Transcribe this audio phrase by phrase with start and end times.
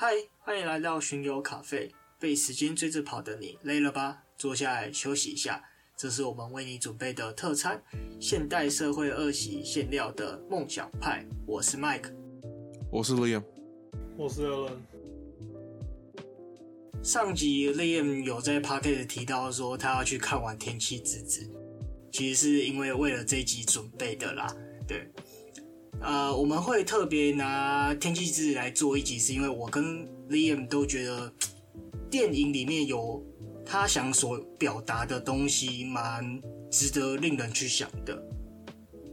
[0.00, 1.92] 嗨，欢迎来到巡游咖啡。
[2.20, 4.22] 被时间追着跑的你累了吧？
[4.36, 5.60] 坐下来休息一下。
[5.96, 7.82] 这是我们为你准备的特餐——
[8.20, 11.26] 现代社会恶习馅料的梦想派。
[11.44, 12.14] 我是 Mike，
[12.92, 13.42] 我是 Liam，
[14.16, 14.78] 我是 Alan。
[17.02, 21.44] 上集 Liam 有在 Podcast 提到说他要去看完《天气之子》，
[22.12, 24.46] 其实是因为为了这一集准备的啦。
[24.86, 25.10] 对。
[26.00, 31.32] 呃，我们会特别拿《天气之子》来做一集，是因为我跟 Liam 都觉得
[32.08, 33.22] 电影里面有
[33.66, 36.40] 他想所表达的东西，蛮
[36.70, 38.22] 值得令人去想的。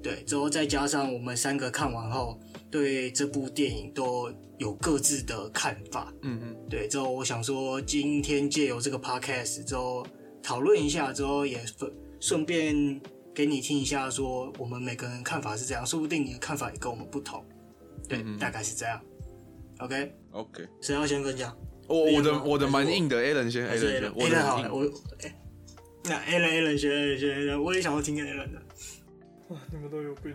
[0.01, 6.13] 对，之后再加上我们三个看完后，对这部电影都有各自的看法。
[6.21, 10.05] 嗯嗯，对，之后我想说，今天借由这个 Podcast 之后
[10.43, 13.01] 讨论一下，之后也顺顺便。
[13.35, 17.43] 给你听一下，说我们每个人看法是这样，说不定你的看法也跟我们不同。
[18.07, 18.99] 对，嗯、大概是这样。
[19.79, 21.55] OK，OK，谁要先分享？
[21.87, 24.85] 我我的我的蛮硬的，Alan 先，Alan 先，Alan 好了，我
[25.21, 25.37] 哎，
[26.05, 28.61] 那 Alan，Alan 先，Alan 先，我也想要听 Alan 的。
[29.49, 30.33] 哇，你们都有病。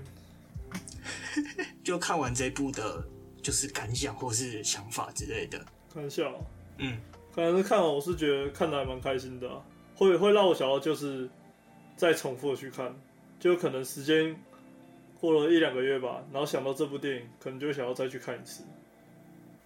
[1.83, 3.03] 就看完这部的，
[3.41, 5.59] 就是感想或是想法之类的。
[5.93, 6.31] 看一下，
[6.77, 6.99] 嗯，
[7.35, 9.49] 可能是看完，我是觉得看的还蛮开心的，
[9.95, 11.29] 会会让我想要就是。
[12.01, 12.99] 再重复的去看，
[13.39, 14.35] 就可能时间
[15.21, 18.65] 过了一两个月吧，然后想到这部电影，可能就会想要再去看一次。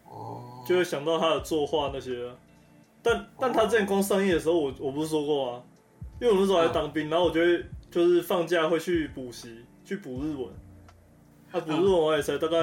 [0.05, 2.29] 哦，就会想到他的作画那些。
[3.05, 5.63] 但但他之前刚上映的时候，我我不是说过啊，
[6.21, 10.49] 因为我那时候还当兵，然后我就会就是放假会去补习，去补日文。
[11.53, 12.59] 他补日文我也才大概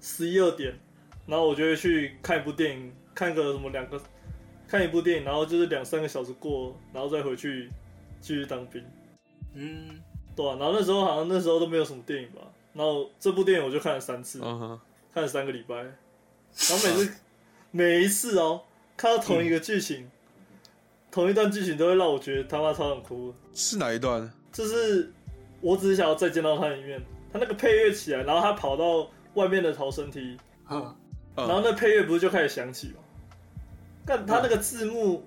[0.00, 0.76] 十一二点，
[1.24, 4.02] 然后我就会去看一部电影，看个什么两个，
[4.66, 7.70] 看一部电影，然后就是两三个小时过，然后再回去。
[8.20, 8.84] 继续当兵，
[9.54, 10.00] 嗯，
[10.36, 14.78] 对啊，然后那时候好像那时候都没有什么电影吧，然后这部电影我就看了三次，uh huh.
[15.12, 15.86] 看了三个礼拜， 然
[16.70, 17.14] 后每次
[17.70, 18.62] 每一次哦，
[18.96, 20.10] 看到同一个剧情，嗯、
[21.10, 23.34] 同一段剧情都会让我觉得他妈超想哭。
[23.54, 24.30] 是哪一段？
[24.52, 25.12] 就是
[25.60, 30.36] 我只是想要再见到他一面，他那个配乐起来，然后他跑到外面的逃生梯，
[30.68, 30.80] 嗯、
[31.36, 31.48] uh，huh.
[31.48, 32.94] 然后那配乐不是就开始响起吗？
[34.04, 35.24] 但他那个字幕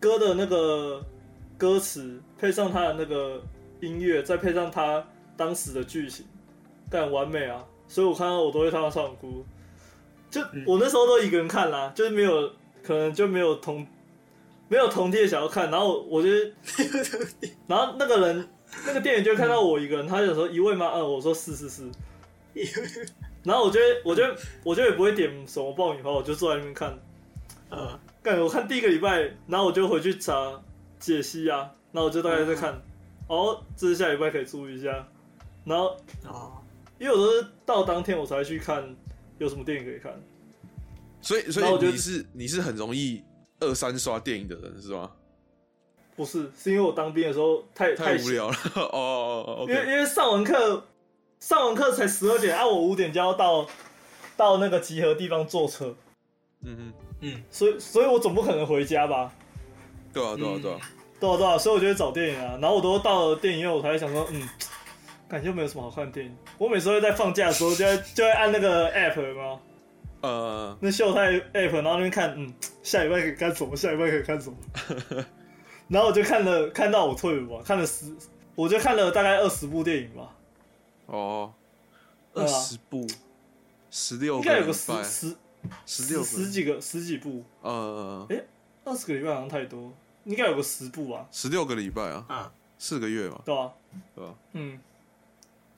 [0.00, 1.04] 歌的那个。
[1.62, 3.40] 歌词配上他的那个
[3.80, 5.06] 音乐，再配上他
[5.36, 6.26] 当时的剧情，
[6.90, 7.64] 但完美啊！
[7.86, 9.44] 所以我看到我都会他妈唱哭。
[10.28, 12.50] 就我那时候都一个人看啦，就是没有
[12.82, 13.86] 可能就没有同
[14.66, 16.28] 没有同梯想要看，然后我就
[17.68, 18.48] 然后那个人
[18.84, 20.90] 那个店员就看到我一个人，他就说一位吗？
[20.92, 21.88] 嗯，我说是是是。
[23.44, 26.98] 然后我觉得我觉得我觉得也不会点什么爆米花，我就坐在那边看。
[27.70, 30.60] 呃，干我看第一个礼拜，然后我就回去查。
[31.02, 32.80] 解析啊，那我就大概在看，
[33.26, 35.04] 哦，这是下礼拜可以注意一下，
[35.64, 36.62] 然后啊，
[37.00, 38.94] 因为我都是到当天我才去看
[39.38, 40.14] 有什么电影可以看，
[41.20, 43.20] 所以所以你是你是很容易
[43.58, 45.10] 二三刷电影的人是吗？
[46.14, 48.56] 不是，是因为我当兵的时候太太无聊了。
[48.92, 50.86] 哦，因为因为上完课
[51.40, 53.66] 上完课才十二点，啊，我五点就要到
[54.36, 55.96] 到那个集合地方坐车，
[56.60, 56.92] 嗯嗯
[57.22, 59.32] 嗯，所以所以我总不可能回家吧。
[60.12, 60.78] 对啊，对啊，对啊，
[61.20, 64.48] 对啊，对啊，所以我就会找电影啊，然后我都到了电影院，我才会想说，嗯，
[65.28, 66.36] 感觉没有什么好看的电影。
[66.58, 69.60] 我每次会在放假的时候，就会就会按那个 app 吗？
[70.20, 72.52] 呃，那秀泰 app，然后那边看，嗯，
[72.82, 73.74] 下礼拜可以干什么？
[73.76, 74.56] 下礼拜可以看什么？
[75.88, 78.12] 然后我就看了，看到我退伍吧，看了十，
[78.54, 80.34] 我就看了大概二十部电影吧。
[81.06, 81.52] 哦，
[82.34, 83.06] 二十部，
[83.90, 85.36] 十六，应该有个十十
[85.86, 87.44] 十六十几个十几部。
[87.62, 88.42] 呃，哎。
[88.84, 89.92] 二十个礼拜好像太多，
[90.24, 91.26] 应该有个十部吧。
[91.30, 93.40] 十六个礼拜啊，啊，四个月嘛。
[93.44, 93.72] 对啊，
[94.14, 94.78] 对啊，嗯。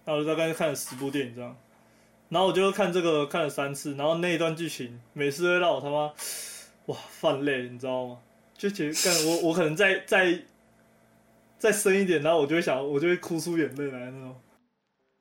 [0.04, 1.56] 然后我就大概看了十部电影这样，
[2.28, 6.12] 然后我就看这个看了三次，然后那一段剧情每次都会让我他妈
[6.86, 8.18] 哇泛泪，你知道吗？
[8.56, 10.42] 就觉得干我我可能再再
[11.58, 14.40] 再深一点，然后我就会想我就会哭出眼泪来那种。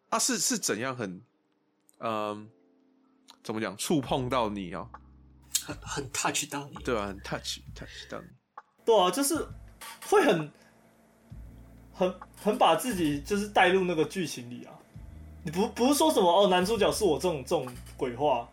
[0.09, 1.21] 啊，是是怎样很
[1.99, 2.47] 嗯、呃，
[3.41, 4.89] 怎么讲触碰到你啊？
[5.65, 8.27] 很很 touch 到你，对啊，很 touch touch 到你，
[8.85, 9.35] 对啊，就是
[10.07, 10.51] 会很
[11.93, 14.73] 很很把自己就是带入那个剧情里啊。
[15.43, 18.49] 你不不是说什么哦，男主角是我这种这种鬼话，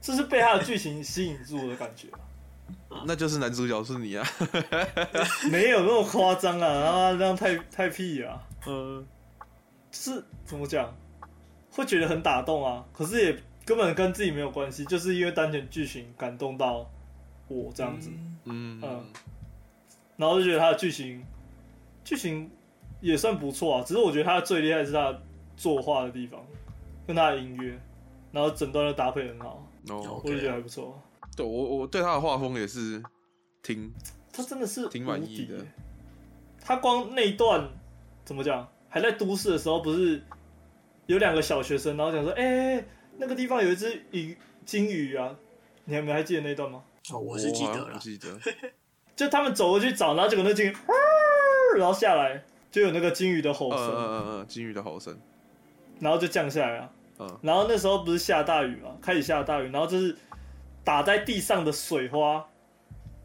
[0.00, 2.08] 这是被他的剧情吸引住的感觉。
[3.06, 4.26] 那就是男主角是你啊，
[5.50, 8.42] 没有那么夸张啊，然后这样太太屁啊。
[8.66, 9.06] 嗯，
[9.90, 10.92] 就是怎么讲，
[11.70, 13.42] 会觉得很打动啊，可是也。
[13.66, 16.88] 根本跟自己没有关系，就是因为单纯剧情感动到
[17.48, 18.08] 我这样子，
[18.44, 19.04] 嗯嗯，
[20.16, 21.24] 然后就觉得他的剧情
[22.04, 22.50] 剧情
[23.00, 25.16] 也算不错啊，只是我觉得他最厉害的是他
[25.56, 26.40] 作画的地方
[27.06, 27.78] 跟他的音乐，
[28.32, 31.00] 然后整段的搭配很好，哦，我就觉得还不错。
[31.36, 33.02] 对我我对他的画风也是
[33.62, 33.92] 挺，
[34.32, 35.64] 他真的是挺满意的。
[36.60, 37.68] 他光那一段
[38.24, 38.66] 怎么讲？
[38.88, 40.22] 还在都市的时候，不是
[41.06, 42.82] 有两个小学生，然后讲说：“哎，
[43.18, 45.36] 那个地方有一只鱼金鱼啊！”
[45.84, 46.82] 你还没还记得那段吗？
[47.12, 48.40] 哦，我是记得了，记得。
[49.16, 50.76] 就他们走过去找，然后结果那金鱼，
[51.78, 55.18] 然后下来就有那个金鱼的吼声，嗯嗯嗯，金鱼的吼声，
[55.98, 56.92] 然后就降下来了。
[57.18, 60.14] 嗯，然后那时候不是下大雨嘛，开始下大雨，然后就是
[60.84, 62.44] 打在地上的水花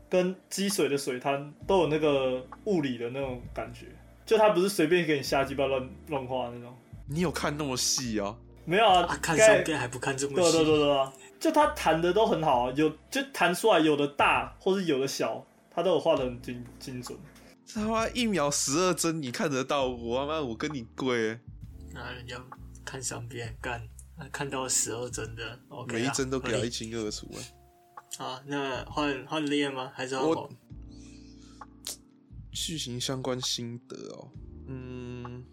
[0.10, 3.88] 跟积水的水滩都有那个物理的那种感觉，
[4.26, 6.74] 就他不是随便给你瞎鸡巴乱乱画那种。
[7.08, 8.34] 你有看那么细啊？
[8.64, 10.52] 没有啊，啊看上边还不看这么细？
[10.52, 17.18] 对对对对啊，就他弹的都很好啊，有就弹出来有的大或是有的小，他都有画的很精精准。
[17.74, 19.88] 他妈一秒十二帧，你看得到？
[19.88, 21.40] 我他妈我跟你跪。
[21.94, 22.40] 那人家。
[22.84, 23.88] 看上边干，
[24.34, 27.40] 看到十二帧的，OK，每一帧都给他一清二楚啊。
[28.18, 29.92] 好，那换换练吗？
[29.94, 30.50] 还是要
[32.52, 34.32] 剧情相关心得哦？
[34.68, 35.46] 嗯，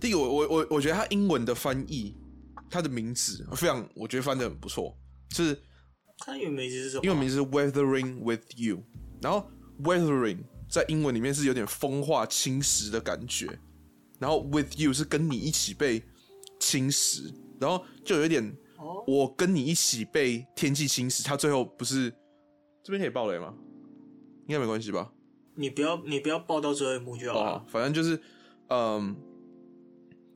[0.00, 2.16] 第一个，我我我我觉得他英文的翻译，
[2.68, 4.98] 他的名字非常，我觉得翻的很不错。
[5.30, 5.62] 是，
[6.18, 7.04] 他英文名字是什么？
[7.04, 8.82] 英文名字是 Weathering with You，
[9.20, 9.48] 然后
[9.82, 10.38] Weathering
[10.68, 13.58] 在英文里面是有点风化侵蚀的感觉，
[14.18, 16.02] 然后 With You 是跟你一起被。
[16.62, 18.54] 侵蚀，然后就有点，
[19.06, 21.24] 我跟你一起被天气侵蚀。
[21.24, 22.10] 他最后不是
[22.84, 23.54] 这边可以爆雷吗？
[24.46, 25.10] 应该没关系吧？
[25.54, 27.50] 你不要，你不要爆到最后一幕就好了。
[27.52, 28.20] 哦，反正就是，
[28.68, 29.16] 嗯，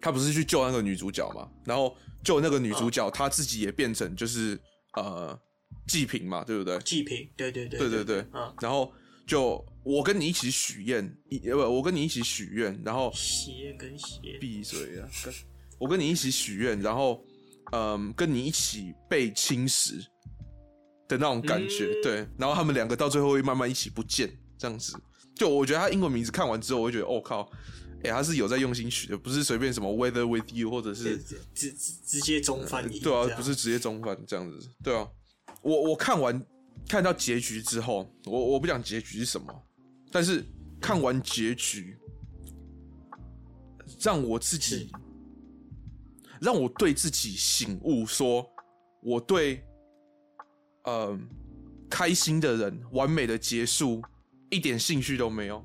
[0.00, 1.46] 他不是去救那个女主角嘛？
[1.62, 1.94] 然后
[2.24, 4.58] 救那个女主角，他自己也变成就是
[4.94, 5.38] 呃
[5.86, 6.78] 祭品嘛，对不对？
[6.80, 8.26] 祭品，对对对，对对对。
[8.60, 8.92] 然后
[9.26, 11.06] 就我跟你一起许愿，
[11.50, 15.08] 不，我跟你一起许愿，然后许愿跟许愿，闭嘴啊！
[15.78, 17.22] 我跟你一起许愿，然后，
[17.72, 19.98] 嗯，跟你一起被侵蚀
[21.08, 22.28] 的那种感觉，嗯、对。
[22.38, 24.96] 然后他们两个到最后会慢慢一起不见，这样子。
[25.34, 27.50] 就我觉得他英文名字看完之后，我会觉得，哦靠，
[28.04, 33.02] 哎，他是有在用心取的，不是随便什么 weather with you，或者是直直直接中翻译、嗯。
[33.02, 34.70] 对啊，不是直接中翻这样子。
[34.82, 35.06] 对啊，
[35.64, 36.40] 我我看完
[36.88, 39.46] 看到结局之后，我我不讲结局是什么，
[40.12, 40.44] 但是
[40.80, 41.98] 看完结局，
[44.00, 44.92] 让我自己。
[46.40, 48.46] 让我对自己醒悟，说
[49.00, 49.64] 我对，
[50.82, 51.18] 嗯、呃，
[51.88, 54.02] 开心的人完美的结束
[54.50, 55.64] 一点兴趣都没有。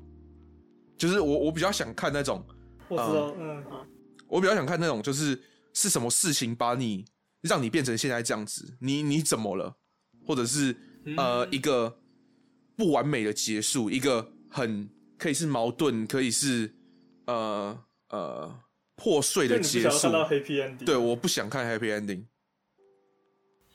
[0.96, 2.42] 就是我，我比较想看那种，
[2.88, 3.62] 我知道，嗯，
[4.26, 5.38] 我比较想看那种，就是
[5.74, 7.04] 是什么事情把你
[7.42, 8.78] 让你变成现在这样子？
[8.80, 9.76] 你你怎么了？
[10.26, 10.76] 或者是
[11.16, 11.98] 呃一个
[12.76, 14.88] 不完美的结束，一个很
[15.18, 16.74] 可以是矛盾，可以是
[17.26, 18.60] 呃呃。
[19.02, 20.08] 破碎的结束。
[20.84, 22.22] 对，我不想看 happy ending。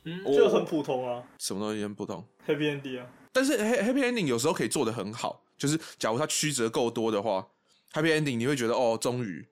[0.03, 1.24] 嗯，就很普通啊。
[1.39, 3.07] 什么东西很普通？happy ending 啊。
[3.33, 7.44] 但是 happy ending 有时候可以做的很好，就是假如它曲折够多的话
[7.94, 9.44] ，happy ending 你会觉得哦，终于。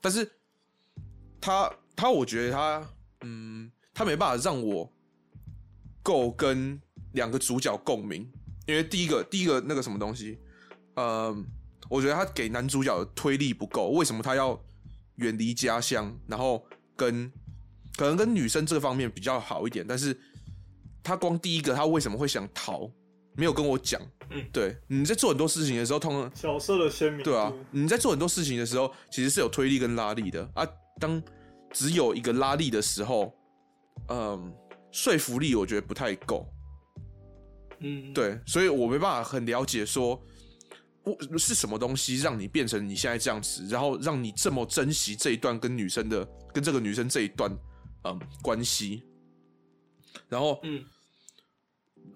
[0.00, 0.30] 但是
[1.40, 2.88] 他他，我觉得他，
[3.22, 4.88] 嗯，他没办法让我
[6.08, 6.80] 够跟
[7.12, 8.26] 两个主角共鸣，
[8.66, 10.38] 因为第一个第一个那个什么东西，
[10.94, 11.44] 嗯，
[11.90, 13.88] 我觉得他给男主角的推力不够。
[13.90, 14.58] 为什么他要？
[15.18, 16.64] 远离家乡，然后
[16.94, 17.28] 跟
[17.96, 20.16] 可能跟女生这方面比较好一点，但是
[21.02, 22.88] 他光第一个他为什么会想逃，
[23.34, 24.00] 没有跟我讲。
[24.30, 30.64] 嗯，对，你在做很多事情的时候，通常角色的鲜明，对啊，你在做很多事情的时候，其实是有推力跟拉力的啊。
[31.00, 31.20] 当
[31.72, 33.34] 只有一个拉力的时候，
[34.10, 34.54] 嗯，
[34.90, 36.46] 说服力我觉得不太够。
[37.80, 40.22] 嗯，对，所以我没办法很了解说。
[41.04, 47.50] 我是什么东西让你变成你现在这样子，然后让你这么珍惜这一段跟女生的、跟这个女生这一段
[48.04, 49.02] 嗯关系？
[50.28, 50.84] 然后嗯，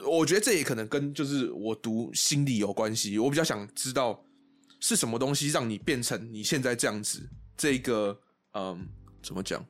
[0.00, 3.18] 我觉得这也可能跟就是我读心理有关系。
[3.18, 4.22] 我比较想知道
[4.78, 7.26] 是什么东西让你变成你现在这样子。
[7.56, 8.20] 这个
[8.52, 8.86] 嗯，
[9.22, 9.64] 怎么讲？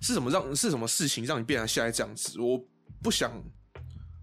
[0.00, 2.40] 是什么让是什么事情让你变成现在这样子？
[2.40, 2.62] 我
[3.02, 3.32] 不想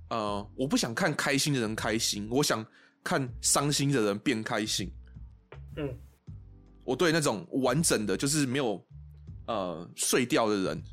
[0.09, 2.65] 呃，我不想看开心的人开心，我想。
[3.01, 4.91] 看伤心的人变开心，
[5.77, 5.97] 嗯，
[6.83, 8.85] 我对那种完整的，就是没有
[9.47, 10.83] 呃碎掉的人，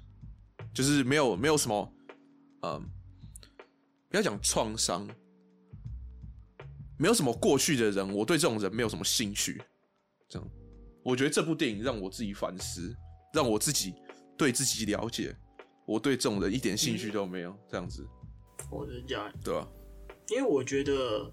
[0.73, 1.93] 就是没有没有什么，
[2.63, 2.79] 呃，
[4.09, 5.07] 不要讲创伤，
[6.97, 9.61] 没有什么过去的人，我对这种人没有什么兴趣。
[10.29, 10.49] 这样，
[11.03, 12.97] 我觉得这部电影让我自己反思，
[13.35, 13.93] 让我自己
[14.37, 15.37] 对自己了解，
[15.87, 17.57] 我对这种人一点兴趣都没有。
[17.71, 18.07] 这样子，
[18.71, 19.69] 我是这样，对吧？
[20.29, 21.33] 因为我觉得。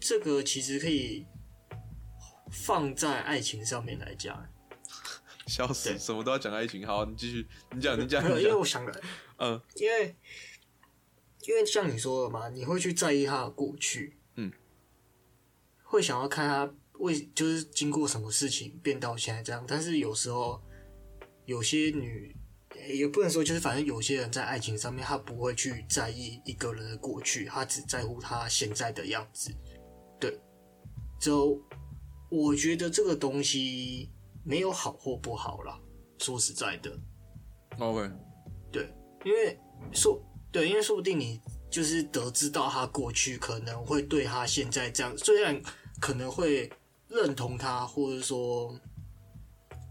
[0.00, 1.26] 这个其实可以
[2.52, 4.48] 放在爱情上面来讲，
[5.48, 6.86] 笑死，什么都要讲爱情。
[6.86, 8.22] 好，你继续，你讲，你讲。
[8.22, 9.02] 没有，因为我想的，
[9.38, 10.16] 嗯，因为
[11.48, 14.52] 因为像你说的嘛，你会去在意他的过去，嗯，
[15.82, 19.64] 会想要看他为就是经过什么事情变到现在这样。
[19.66, 20.62] 但是有时候
[21.48, 22.36] 有些女
[22.90, 29.50] 也不能说，就是反正有些人在爱情上面，他不会去在意一个人的过去，他只在乎他现在的样子。
[30.20, 30.38] 对，
[31.18, 31.58] 就
[32.30, 34.10] 我觉得这个东西
[34.44, 35.80] 没有好或不好啦。
[36.18, 36.94] 说实在的
[37.78, 38.10] ，OK，
[38.70, 38.92] 对，
[39.24, 39.58] 因为
[39.90, 41.40] 说对，因为说不定你
[41.70, 45.58] 就是得知到他过去可能会对他现在这样，虽然
[45.98, 46.70] 可能会
[47.08, 48.78] 认同他，或者说，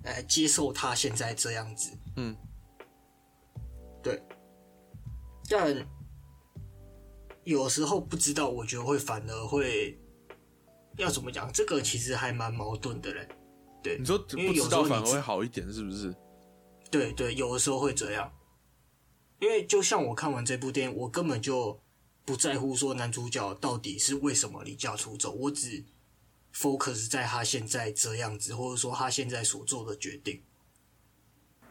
[0.08, 2.36] 哎，接受他现在这样子，嗯，
[4.02, 4.22] 对，
[5.50, 5.86] 但
[7.44, 10.00] 有时候不知道，我觉得会反而会
[10.98, 11.52] 要怎么讲？
[11.52, 13.28] 这个其实还蛮矛盾的嘞。
[13.84, 16.16] 对，你说不知道反而会好一点，是不是？
[16.90, 18.32] 对对，有的时候会这样。
[19.40, 21.80] 因为就像我看完这部电影，我根本就
[22.26, 25.86] 不在乎说男主角到底是为什么离家出走，我只
[26.58, 30.42] focus 在他现在这样子，或者说他现在所做的决定。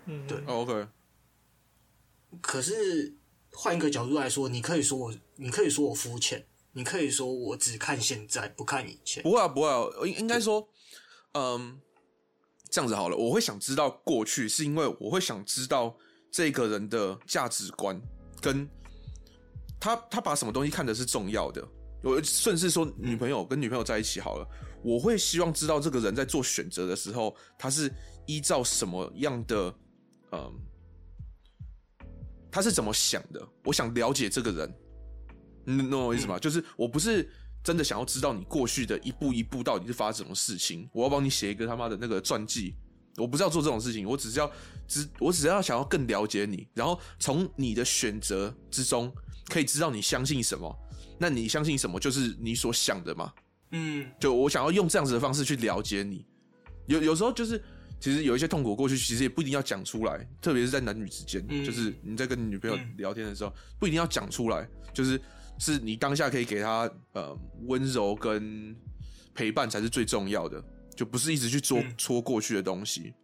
[0.05, 0.87] 嗯，对，OK。
[2.40, 3.16] 可是
[3.52, 9.23] 换一个角度来说，你可以说我，你可以说我肤浅，你可以说我只看现在，不看以前。
[9.23, 10.69] 不会啊，不会啊，应应该说，
[11.33, 11.81] 嗯。
[12.69, 15.97] 这样子好了，我会想知道过去，是因为我会想知道
[16.33, 17.99] 这个人的价值观，
[18.43, 18.69] 跟
[19.78, 21.66] 他他把什么东西看的是重要的。
[22.02, 24.47] 我顺势说，女朋友跟女朋友在一起好了，
[24.87, 27.93] 我会希望知道这个人在做选择的时候，他是
[28.26, 29.75] 依照什么样的，
[30.31, 30.52] 嗯，
[32.50, 33.49] 他是怎么想的？
[33.64, 34.75] 我想了解这个人，
[35.64, 36.38] 你懂我意思吗？
[36.38, 37.28] 就是我不是。
[37.66, 40.88] 真的想要知道你过去的一步一步到底是发生什么事情？
[40.93, 42.76] 我要帮你写一个他妈的那个传记。
[43.16, 44.49] 我不是要做这种事情，我只是要
[44.87, 49.12] 只我只是要想要更了解你，然后从你的选择之中
[49.49, 50.73] 可以知道你相信什么。
[51.19, 53.33] 那你相信什么就是你所想的嘛？
[53.70, 56.25] 嗯，就我想要用这样子的方式去了解你。
[56.87, 57.62] 有有时候就是
[58.00, 65.20] 其实有一些痛苦过去，其实也不一定要讲出来，特别是在男女之间，嗯，就是你在跟你女朋友聊天的时候，不一定要讲出来，就是。
[65.58, 66.82] 是你当下可以给她
[67.12, 68.76] 呃温柔跟
[69.32, 70.62] 陪伴才是最重要的，
[70.94, 73.14] 就不是一直去戳戳过去的东西。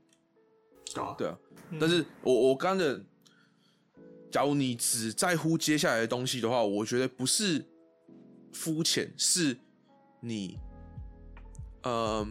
[0.95, 1.39] 啊，对啊。
[1.79, 3.05] 但是我我刚刚的，
[4.31, 7.63] 假如你只在乎接下来的东西的话，我觉得不是
[8.51, 9.55] 肤浅，是
[10.23, 10.59] 你
[11.83, 12.27] 呃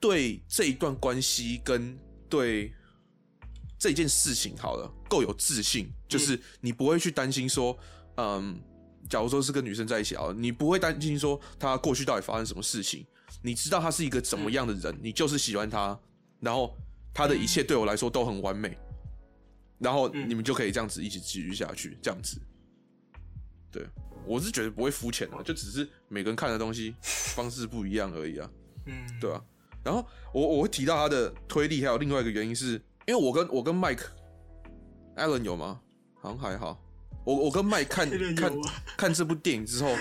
[0.00, 1.98] 对这一段关系跟
[2.30, 2.72] 对
[3.78, 7.78] 这件事情好了够有自信，就是你不会去担心说
[8.16, 8.58] 嗯。
[9.06, 13.06] 假如说是跟女生在一起啊，你不会担心说她过去到底发生什么事情，
[13.42, 16.00] 你知道她是一个怎么样的人，你就是喜欢她，
[16.40, 16.74] 然后
[17.12, 18.78] 她的一切对我来说都很完美，
[19.78, 22.40] 然后你们就可以这样子一起继续下去，这样子。
[23.70, 23.86] 对，
[24.26, 28.50] 我是觉得不会肤浅的，就只是每个人看的东西方式不一样而已啊。
[28.86, 29.42] 嗯，对啊。
[29.82, 32.72] 然后我我会提到他的推力，还有另外一个原因是，
[33.06, 35.80] 因为我跟我跟 Mike，Allen 有吗？
[36.20, 36.80] 好像还好。
[37.24, 38.52] 我我跟麦看 看
[38.96, 39.94] 看这部电影之后，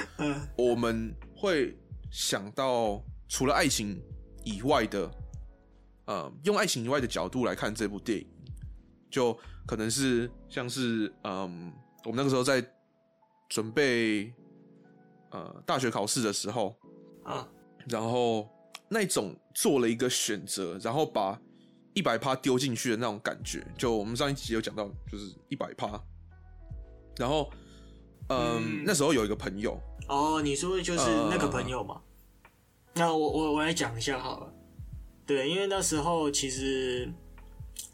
[0.58, 1.78] 我们会
[2.12, 4.02] 想到除了爱情
[4.44, 5.10] 以外的，
[6.06, 8.28] 呃，用爱情以外的角度来看这部电影，
[9.10, 11.72] 就可能是像是嗯，
[12.04, 12.62] 我们那个时候在
[13.54, 14.34] 准备
[15.30, 16.76] 呃大学考试的时候
[17.24, 17.48] 啊，
[17.88, 18.50] 然后
[18.90, 21.40] 那种做了一个选择，然后把
[21.94, 26.04] 一百趴丢进去的那种感觉，就我们上一集有讲到，就是一百趴。
[27.16, 27.48] 然后，
[28.30, 32.02] 嗯，嗯，那时候有一个朋友哦，你说的就是那个朋友嘛？
[32.46, 32.52] 呃、
[32.96, 34.52] 那我我我来讲一下好了。
[35.28, 37.08] 对，因为那时候其实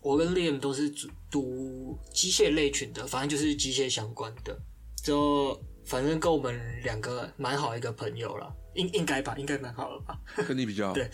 [0.01, 0.89] 我跟 Liam 都是
[1.29, 4.57] 读机械类群的，反正就是机械相关的。
[5.03, 10.19] 就反正跟我们两个蛮好一个朋友了，应应该吧，应该蛮好了吧？
[10.47, 10.93] 跟你比较好。
[10.95, 11.09] 对，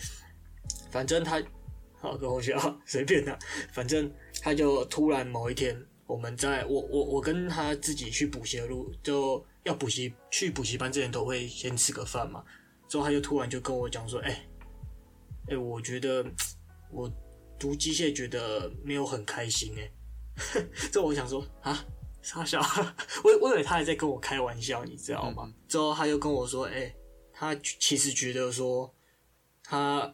[0.90, 1.42] 反正他
[1.98, 3.38] 好跟我学校随便他，
[3.72, 5.76] 反正他就突然某一天。
[6.08, 12.44] 我们在我我我跟他自己去补习的路，就要补习去补习班之前都会先吃个饭嘛。
[12.86, 14.44] 之后他就突然就跟我讲说：“哎、欸，哎、
[15.48, 16.24] 欸，我觉得
[16.92, 17.12] 我
[17.58, 19.90] 读机械觉得没有很开心哎。”
[20.92, 21.84] 之后我想说啊，
[22.26, 22.60] 傻笑，
[23.22, 25.44] 我我以为他还在跟我开玩笑，你知道吗？
[25.46, 26.96] 嗯、之后他又跟我说：“哎、欸，
[27.32, 28.92] 他其实觉得说
[29.62, 30.12] 他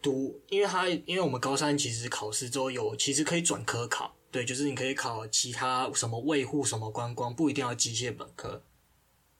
[0.00, 8.62] 读，因为他因为我们高三其实考试之后有其实可以转科考。”对，就是你可以考其他什么卫护、什么观光，不一定要机械本科。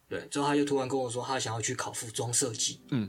[0.09, 2.81] 对，之后他就突然跟我说，他想要去考服装设计。
[2.91, 3.09] 嗯，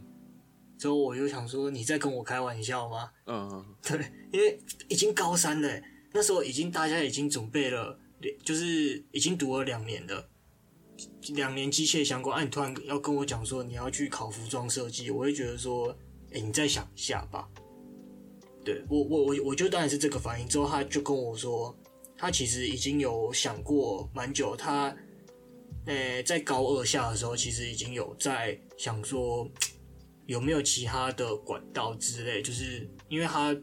[0.77, 3.11] 之后我就想说，你在跟我开玩笑吗？
[3.25, 3.75] 嗯嗯。
[3.81, 5.81] 对，因为已经高三了，
[6.13, 7.99] 那时候已经大家已经准备了
[8.43, 10.29] 就是已经读了两年了，
[11.33, 15.95] 两年机械相关，啊，你突然要跟我讲说你要去考服装设计，我会觉得说，
[16.31, 17.47] 哎、你再想一下吧。
[18.63, 20.47] 对我，我我我就当然是这个反应。
[20.47, 21.77] 之后他就跟我说，
[22.17, 24.95] 他其实已经有想过蛮久，他，
[25.85, 29.49] 呃、欸，在高二下的时候，其实已经有在想说，
[30.25, 33.55] 有没有其他的管道之类，就是因为他。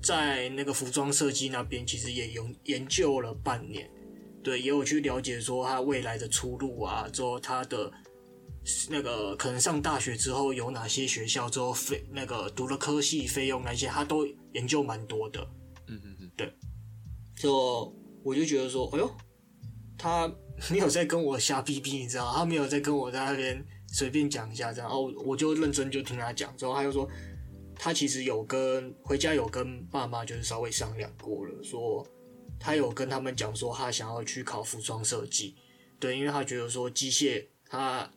[0.00, 3.90] 在那个服装设计那边，其实也有研究了半年，
[4.42, 7.92] 对，也有去了解说他未来的出路啊，之后他的
[8.88, 15.40] 那个可能上大学之后有哪些学校，之后费那个读了科系费用那些，他都研究蛮多的。
[15.88, 16.52] 嗯嗯嗯，对。
[17.36, 19.16] 就我就觉得说，哎呦，
[19.98, 20.32] 他
[20.70, 27.08] 没有在跟我瞎逼逼，你知道，他没有在跟我在那边随便讲一下这样，然后我就认真就听他讲，之后他就说。
[27.78, 32.04] 他其实有跟回家有跟爸妈就是稍微商量过了，说
[32.58, 35.54] 他有跟他们讲说他想要去考服装设计，
[36.00, 38.12] 对，因为他觉得说机械他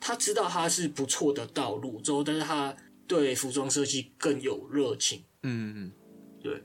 [0.00, 2.76] 他知道他是不错的道路，之后但是他
[3.06, 5.92] 对服装设计更有热情，嗯嗯，
[6.42, 6.62] 对，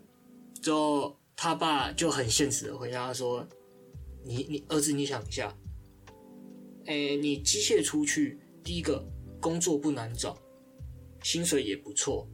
[0.61, 3.47] 之后他爸就很现实的回答他说
[4.25, 5.55] ：“你你儿子你想一下，
[6.85, 9.07] 哎、欸，你机械出去第一个
[9.39, 10.35] 工作不难找。”
[11.23, 12.27] 薪水也不错，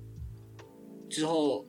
[1.10, 1.66] 之后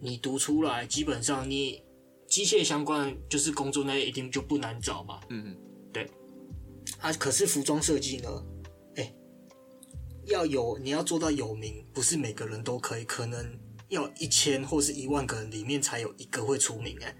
[0.00, 1.82] 你读出来，基本上你
[2.26, 5.20] 机械相关就是工作那一定就不难找嘛。
[5.28, 5.56] 嗯嗯，
[5.92, 6.10] 对。
[6.98, 8.44] 啊，可是服装设计呢？
[8.96, 9.14] 哎、欸，
[10.26, 16.96] 要有你要做到有名，不是每个人都可以，可能要一千或是一万个人里面才有一个会出名。
[17.00, 17.16] 哎，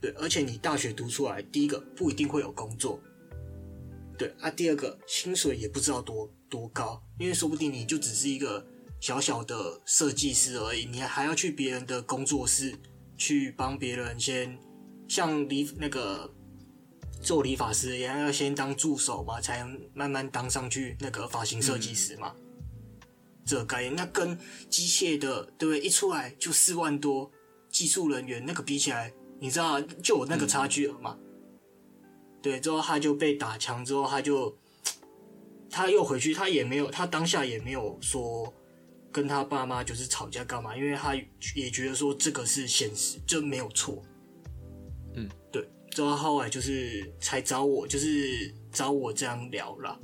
[0.00, 3.00] 对，而且你大学读出来，第一个不一定会有工作。
[4.18, 8.66] 对啊，第二个薪水也不知道多多高，因为说不定你就只是一个
[8.98, 12.74] 小小的设计师而已，你还要去别人的工作室
[13.16, 14.58] 去帮别人先
[15.06, 16.28] 像理那个
[17.20, 22.34] 做理发师一样，要先当助手嘛，才能慢慢当上去那个发型设计师嘛。
[22.34, 23.08] 嗯、
[23.46, 24.36] 这个概念，那跟
[24.68, 25.80] 机械的对不对？
[25.80, 27.30] 一出来就四万多，
[27.68, 31.16] 技术人员那个比起来，你知道就有那个差距了嘛？
[31.20, 31.28] 嗯
[32.42, 34.58] 对，之后他就被打枪，之后他就
[35.72, 38.52] 他又回去，他也没有，他当下也没有说
[39.10, 41.14] 跟他爸妈就是吵架干嘛，因为他
[41.56, 44.04] 也觉得说这个是现实，就没有错。
[45.14, 49.98] 嗯，对，之后后来就是才找我，就是找我这样聊了。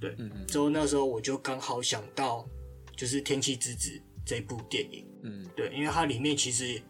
[0.00, 2.48] 对，嗯嗯，之后那时候我就刚好想到
[2.96, 3.90] 就是《天气之子》
[4.24, 6.82] 这部电影，嗯，对，因为它里面其实。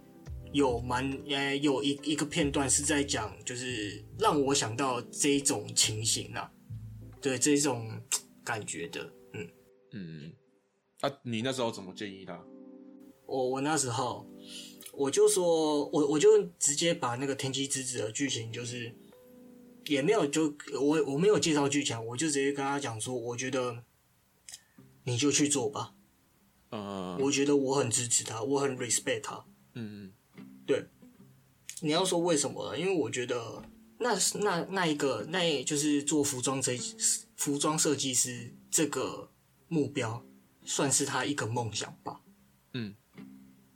[0.55, 6.53] 有蛮呃，有一一个片段是在讲，就是让我想到这种情形啊，
[7.23, 8.03] 对这种
[8.45, 9.49] 感觉的，嗯
[9.93, 10.33] 嗯，
[11.01, 12.45] 啊，你那时候怎么建议他？
[13.27, 14.29] 我我那时候
[14.93, 18.95] 我就说，我我就直接把那个《天气之子》的剧情，就是
[19.87, 23.85] 也没有就我我没有介绍剧情，我就直接跟他讲说，我觉得
[25.05, 25.95] 你就去做吧，
[26.71, 30.13] 嗯，我觉得我很支持他，我很 respect 他，嗯嗯。
[30.67, 30.87] 对，
[31.81, 32.79] 你要说为什么呢？
[32.79, 33.63] 因为我觉得
[34.03, 36.73] 那那那一个那就是做服装设
[37.37, 39.31] 服装设计师这个
[39.69, 40.23] 目标，
[40.65, 42.21] 算是他一个梦想吧。
[42.75, 42.95] 嗯，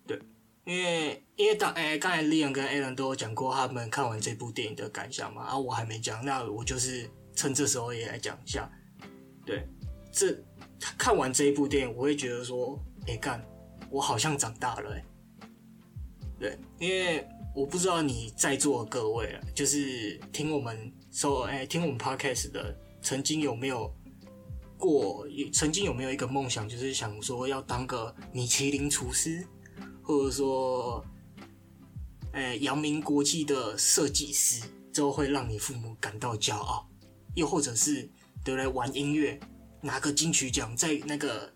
[0.07, 0.21] 对，
[0.65, 8.71] 因为因为当哎刚才 Leon 跟 Alan 都有讲过他们看完这部电影的感想嘛，啊我还没讲，那我就是趁这时候也来讲一下。
[9.45, 9.69] 对，
[10.13, 10.37] 这
[10.99, 13.41] 看完这一部电影，我会觉得说，哎干，
[13.91, 15.05] 我好像长大了哎。
[16.39, 23.91] 对，因为我不知道你在座的各位啊，就是听我们说，哎，听我们 podcast 的，曾经有没有
[24.77, 29.43] 过，曾经有没有一个梦想，就是想说要当个米其林厨师，
[30.03, 31.03] 或者说，
[32.33, 36.87] 哎，扬名国际的设计师，之后会让你父母感到骄傲，
[37.37, 38.03] 又或者是
[38.45, 39.41] 对不对，玩音乐，
[39.81, 41.51] 拿个金曲奖，在那个。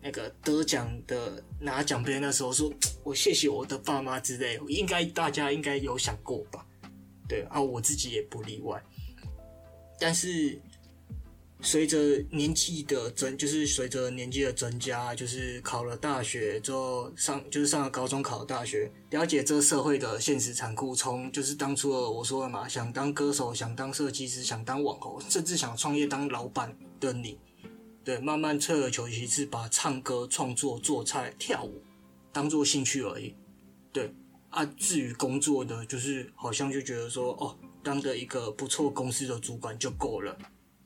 [0.00, 6.64] 那个得奖的拿奖杯那时候说，我谢谢我的爸妈之类，应该大家应该有想过吧？
[7.28, 8.82] 对啊，我自己也不例外。
[10.00, 10.58] 但是
[11.60, 11.98] 随着
[12.30, 20.94] 年纪的增，就是随着年纪的增加，就是考了大学之后上，就是上了高中考了大学，了解这社会的现实残酷。
[20.94, 27.36] 从就是当初的我说的嘛，想当歌手，想当设计师，想当网红，甚至想创业当老板的你。
[28.08, 31.82] 对，慢慢退而求其次，把唱歌、创作、做菜、跳舞
[32.32, 33.34] 当做兴趣而已。
[33.92, 34.10] 对
[34.48, 40.34] 啊，至于工作的，就是好像就觉得说，哦，当个一个不错公司的主管就够了。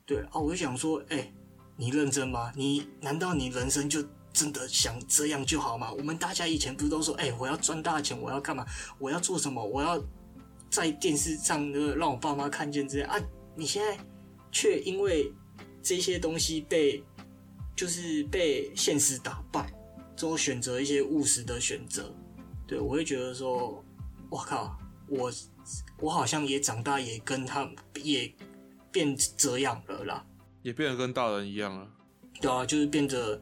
[0.05, 1.33] 对啊，我就想说，哎、
[1.77, 2.51] 你认真吗？
[2.57, 5.93] 你难道你人生就真的想这样就好吗？
[5.93, 8.65] 我们大家以前不是都说，哎、我要赚大钱，我要干嘛？
[8.99, 9.65] 我要做什么？
[9.65, 9.97] 我要
[10.69, 13.17] 在电视上那个让我爸妈看见这样啊，
[13.55, 13.97] 你现在
[14.51, 15.31] 却因为
[15.81, 17.01] 这些东西被
[17.75, 19.71] 就是被现实打败，
[20.15, 22.13] 之后选择一些务实的选择，
[22.67, 23.83] 对，我会觉得说，
[24.29, 25.31] 我靠，我
[25.99, 27.69] 我好像也长大，也跟他
[28.01, 28.31] 也
[28.91, 30.25] 变这样了啦，
[30.61, 31.87] 也变得跟大人一样了，
[32.41, 33.41] 对啊，就是变得。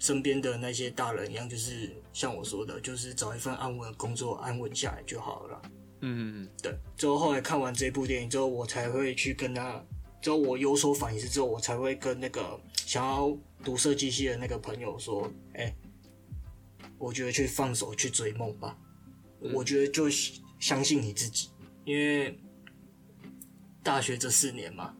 [0.00, 5.62] 身边的那些大人一样，就是像我说的，就是找一份安稳的工作，安稳下来就好了。
[6.02, 6.72] 嗯嗯，对。
[6.96, 9.84] 之后后来看完这部电影之后，我才会去跟他，
[10.20, 15.76] 之后我有所反思之后，我才会跟那个想要读设计系的那个朋友说：“哎、欸，
[16.98, 18.76] 我觉得去放手去追梦吧。
[19.40, 20.08] 嗯”我觉得就
[20.58, 21.50] 相信你自己，
[21.84, 22.38] 因为
[23.82, 24.94] 大学这四年嘛。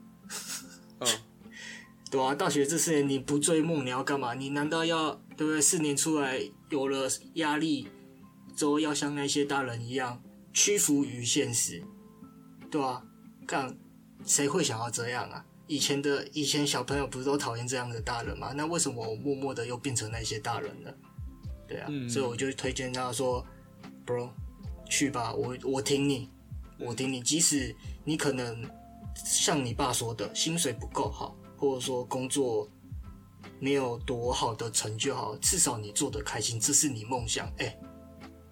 [1.01, 1.09] 嗯。
[2.11, 4.33] 对啊，大学这四年你不追梦，你要干嘛？
[4.33, 5.61] 你难道要对不对？
[5.61, 7.87] 四年出来有了压力
[8.57, 10.23] 之后，要像那些大人一样
[10.55, 11.85] 屈服于现实，
[12.71, 13.05] 对啊，
[13.47, 13.77] 看
[14.29, 15.45] 谁会想要这样啊？
[15.67, 18.53] 以前的以前小朋友不是都讨厌这样的大人吗？
[18.55, 20.95] 那为什么我默默的又变成那些大人了？
[21.67, 23.45] 对啊，嗯、所以我就推荐他说
[24.07, 24.31] ，Bro，
[24.89, 26.31] 去吧，我我挺你，
[26.79, 28.65] 我挺你，即使你可能
[29.17, 31.37] 像你爸说的，薪水不够好。
[31.61, 32.71] 或者说工作
[33.59, 37.49] 没有多好的成就好，至少你做的开心，这是你梦想。
[37.59, 37.79] 哎、欸，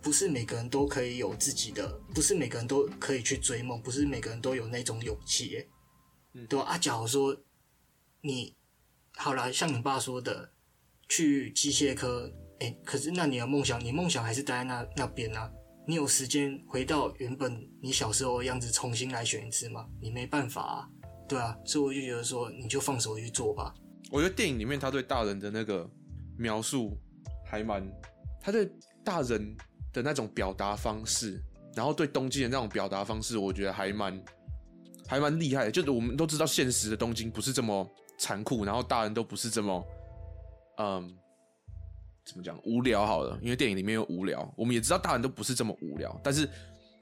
[0.07, 5.57] 不是每个人都可以有自己的，不是每个人都可以去追梦，不是每个人都有那种勇气。
[5.57, 5.67] 哎，
[6.35, 6.65] 嗯，对吧？
[6.65, 7.37] 啊，假如说
[8.21, 8.55] 你
[9.17, 10.49] 好了，像你爸说的，
[11.09, 15.51] 去机械科，哎、欸，可是那你的梦想，你梦想还是待在那那边啊？
[15.89, 19.89] 你有时间回到原本你小时候的样子，重新来选一次吗？
[20.01, 20.89] 你没办法啊。
[21.29, 23.75] 对啊，所以我就觉得说，你就放手去做吧。
[24.13, 25.91] 我觉得电影里面他对大人的那个
[26.39, 26.97] 描述
[27.45, 27.85] 还蛮，
[28.41, 28.71] 他对
[29.05, 29.57] 大人
[29.97, 31.43] 的那种表达方式，
[31.75, 34.25] 然后对东京的那种表达方式，我觉得还蛮
[35.09, 35.71] 还蛮厉害的。
[35.71, 39.87] 就是我们都知道现实的东京不是这么残酷，然后大人都不是这么，
[40.77, 41.17] 嗯，
[42.27, 46.47] 怎么讲无聊好了，因为电影里面有无聊，我们也知道大人都不是这么无聊，但是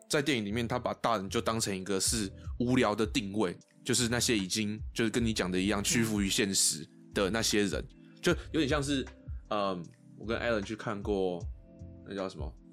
[0.08, 2.30] 在电影里面，他把大人就当成一个是
[2.60, 3.56] 无聊的定位。
[3.84, 7.86] 就是那些已经就是跟你讲的一样屈服于现实的那些人，
[8.22, 9.04] 就有点像是，
[9.50, 9.84] 嗯，
[10.16, 11.38] 我跟 Alan 去看过
[12.08, 12.46] 那叫什么《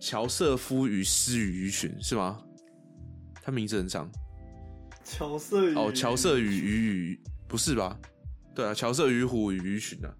[0.00, 2.42] 乔瑟夫与狮与鱼群》是吗？
[3.42, 4.10] 他名字很长。
[5.04, 7.98] 乔瑟与哦，乔瑟与鱼与不是吧？
[8.54, 10.14] 对啊，乔瑟与虎与鱼群啊，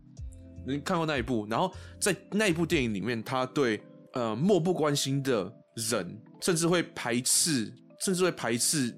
[0.66, 1.46] 你看过那一部？
[1.48, 3.80] 然后在那一部电影里面，他对
[4.12, 8.94] 呃漠不关心的人，甚至会排斥，甚至会排斥。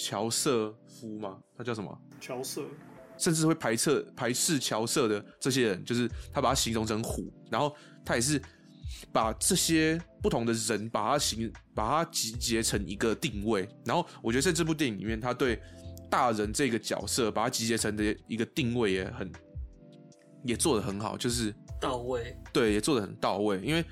[0.00, 1.36] 乔瑟夫吗？
[1.56, 2.00] 他叫什么？
[2.20, 2.62] 乔瑟，
[3.16, 8.40] 甚至会排斥排斥乔瑟的这些人，就是他把他形容成虎，然后他也是
[9.12, 15.60] 把这些不同的人把它形把它集结成一个定位，然后我觉得在这部电影里面，他对
[16.10, 19.30] 大人这个角色把它集结成的一个定位也很
[20.44, 23.84] 也做的很好，就是到位，对，也做的很到位，因为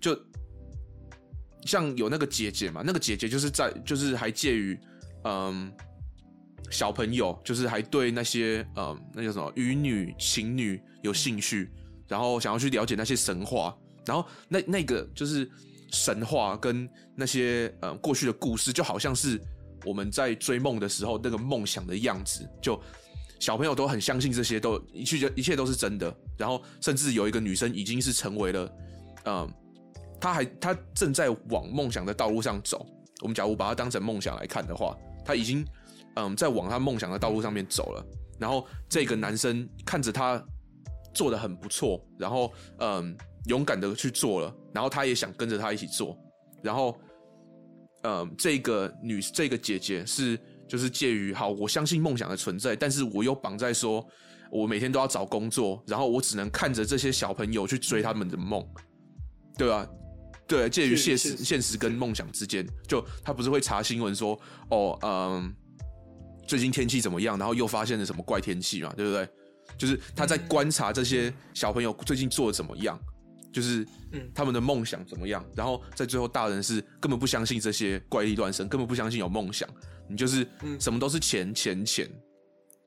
[0.00, 0.18] 就
[1.64, 4.78] 像有那个姐姐嘛，那个姐姐就是在就是还介于。
[5.24, 5.72] 嗯，
[6.68, 11.70] 小朋友就是还对那些嗯，那叫什么鱼女、情女有兴趣，
[12.08, 13.72] 然后想要去了解那些神话，
[14.06, 15.50] 然后那那个就是
[15.90, 19.40] 神话跟那些嗯过去的故事，就好像是
[19.84, 22.80] 我们在追梦的时候那个梦想的样子，就
[23.40, 28.72] 小朋友都很相信这些，都一切一切都是真的，然后甚至有一个女生已经是成为了
[29.24, 29.52] 嗯，
[30.20, 32.86] 她还她正在往梦想的道路上走。
[33.20, 34.96] 我们假如把它当成梦想来看的话。
[35.24, 35.64] 她已经，
[36.16, 38.04] 嗯，在往她梦想的道路上面走了。
[38.40, 40.44] 然后这个男生看着她
[41.14, 44.54] 做得很不错，然后嗯，勇敢的去做了。
[44.72, 46.16] 然后他也想跟着他一起做。
[46.62, 46.98] 然后，
[48.02, 54.06] 嗯，这个女这个姐姐是就是介于好，我相信梦想的存在，但是我又绑在说，
[54.50, 58.64] 我每天都要找工作，然后我只能看着这些小朋友去追他们的梦，
[59.56, 59.86] 对吧？
[60.46, 64.38] 对，介于现实、现实跟梦想之间，就他不是会查新闻说，
[64.70, 65.54] 哦，嗯，
[66.46, 67.38] 最近天气怎么样？
[67.38, 69.28] 然后又发现了什么怪天气嘛，对不对？
[69.78, 72.98] 就是他在观察这些小朋友最近做的怎么样，
[73.52, 73.86] 就是
[74.34, 75.44] 他们的梦想怎么样。
[75.54, 79.68] 然后在最后，大人是根本不相信这些怪力乱神，根本不相信有梦想。
[80.08, 80.46] 你就是
[80.80, 82.10] 什么都是钱钱钱。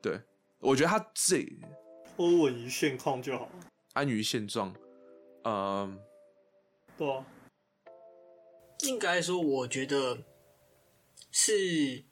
[0.02, 0.20] 对，
[0.60, 1.46] 我觉得他这
[2.16, 3.50] 脱稳于现况就好，
[3.94, 4.74] 安于现状。
[5.44, 5.98] 嗯，
[6.98, 7.26] 对啊。
[8.82, 10.18] 应该说，我觉得
[11.32, 12.04] 是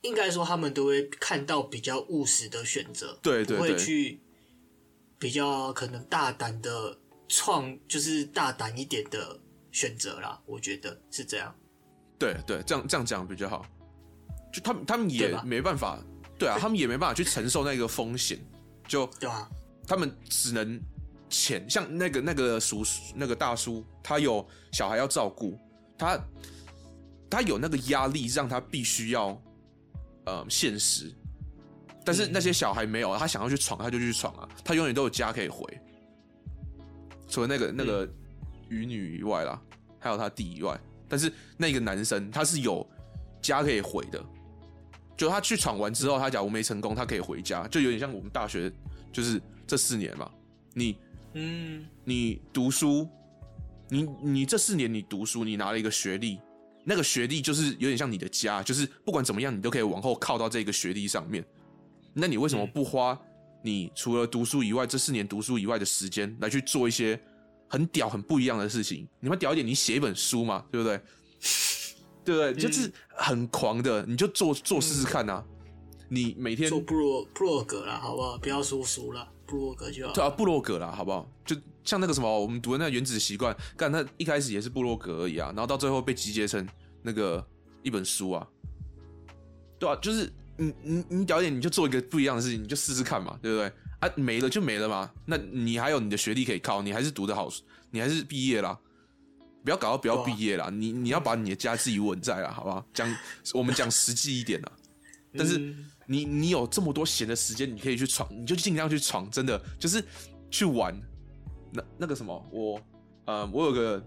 [0.00, 4.22] 应该说，他们都会看到比较务实的选择，对对对，会去
[5.18, 6.98] 比较可能大胆的
[7.28, 9.38] 创，就是大胆一点的
[9.72, 10.40] 选择啦。
[10.46, 11.54] 我觉得是这样。
[12.18, 13.66] 对对，这样这样讲比较好。
[14.52, 15.98] 就他们他们也没办法，
[16.38, 18.38] 对啊，他们也没办法去承受那个风险。
[18.88, 19.50] 就对啊，
[19.86, 20.80] 他们只能
[21.28, 22.82] 潜，像那个那个叔
[23.14, 25.58] 那个大叔，他有小孩要照顾，
[25.98, 26.18] 他
[27.28, 29.38] 他有那个压力，让他必须要
[30.24, 31.12] 呃现实。
[32.04, 35.66] 但是那些小孩没有，他想要去闯，他就去闯啊，他永远都有家可以回。
[37.28, 38.08] 除了那个那个
[38.68, 39.60] 渔女以外啦，
[39.98, 42.86] 还有他弟以外，但是那个男生他是有
[43.40, 44.24] 家可以回的。
[45.16, 48.70] 就他去闯完之后，他假如没成功，他可以回家，就有点像我们大学，
[49.10, 50.30] 就是这四年嘛。
[50.74, 50.98] 你，
[51.32, 53.08] 嗯，你读书，
[53.88, 56.38] 你你这四年你读书，你拿了一个学历，
[56.84, 61.42] 那个学历就是有点像你的家，就是不管怎么样，你都可以往后靠到这个学历上面。
[62.12, 63.18] 那你为什么不花
[63.66, 67.20] 你除了读书以外这四年读书以外的时间来去做一些
[67.68, 69.08] 很屌、很不一样的事情？
[69.18, 71.00] 你们屌一点，你写一本书嘛，对不对？
[72.24, 72.54] 对不对？
[72.54, 75.44] 就是很狂的，你就做做试试看啊！
[76.08, 78.38] 你每天做部落布洛格啦，好不好？
[78.38, 80.12] 不要说书了，部落格就好。
[80.12, 81.28] 对啊，部落格啦，好不好？
[81.44, 86.64] 就像那个什么，我们读的那个《原子习惯》，干他一开始也是部落格而已啊，然后到最后被集结成
[87.02, 87.44] 那个
[87.82, 88.46] 一本书啊。
[89.78, 93.72] 对啊，就是你你你屌一点，你就做一个不一样的事情，你就试试看嘛，对不对？
[94.00, 95.10] 啊，没了就没了嘛。
[95.24, 97.48] 那你还有你的学历可以靠，你还是读得好，
[97.90, 98.78] 你还是毕业啦。
[99.64, 102.86] 不要搞到不要毕业啦，你你要把你的家自己稳在啦，好不好？
[102.94, 103.12] 讲
[103.52, 104.72] 我们讲实际一点啦。
[105.36, 105.74] 但是
[106.06, 110.02] 你你有这么多闲的时间，你可以去闯，你就尽量去闯，真的就是
[110.50, 110.94] 去玩。
[111.72, 112.80] 那那个什么，我
[113.24, 114.02] 呃，我有个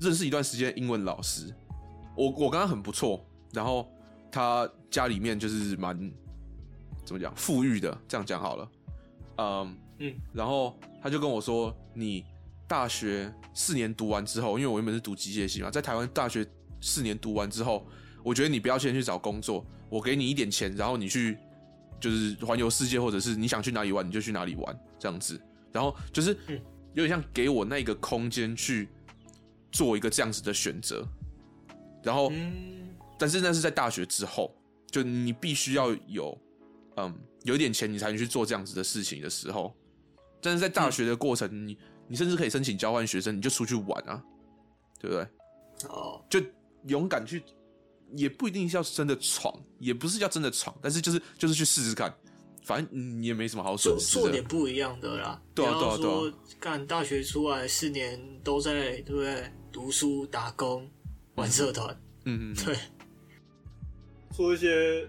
[0.00, 1.52] 认识一段时间英文老师，
[2.14, 3.90] 我我刚刚很不错，然后
[4.30, 5.98] 他家里面就是蛮
[7.04, 8.70] 怎么讲富裕的，这样讲好了，
[9.36, 12.24] 嗯嗯，然后他就跟我说你。
[12.68, 16.46] 大学四年读完之后，因为我原本是读机械系嘛，在台湾大学
[16.82, 17.86] 四年读完之后，
[18.22, 21.38] 我觉得你不要先去找工作，我给你一点钱，然后你去
[21.98, 25.40] 就是环游世界，或者是你想去哪里玩你就去哪里玩这样子，
[25.72, 26.36] 然后就是
[26.92, 28.86] 有点像给我那个空间去
[29.72, 31.02] 做一个这样子的选择，
[32.02, 32.30] 然后，
[33.18, 34.54] 但是那是在大学之后，
[34.90, 36.38] 就你必须要有
[36.96, 39.74] 嗯有一点钱，你才能去做这样子的事情的时候，
[40.40, 41.76] 但是在大学的过程你。
[42.10, 44.24] 你甚至可以申请交换学生，你就出去玩啊，
[44.98, 45.26] 对不对？
[45.90, 46.40] 哦，就
[46.86, 47.42] 勇敢去，
[48.16, 52.10] 也不一定是要真的闯，也不是要真的闯，但是就是就是去试试看，
[52.64, 54.22] 反正你也没什么好损失的。
[54.22, 56.34] 做点不一样的啦，对啊对啊对啊！
[56.58, 59.52] 干大学出来四年都在对不对？
[59.70, 60.90] 读书、打工、
[61.34, 62.74] 玩社团，嗯嗯，对，
[64.38, 65.04] 做一些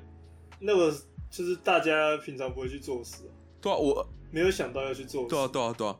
[0.60, 0.92] 那个
[1.30, 3.18] 就是大家平常不会去做的事。
[3.62, 5.28] 对啊，我没有想到要去做。
[5.30, 5.96] 对啊对啊对啊，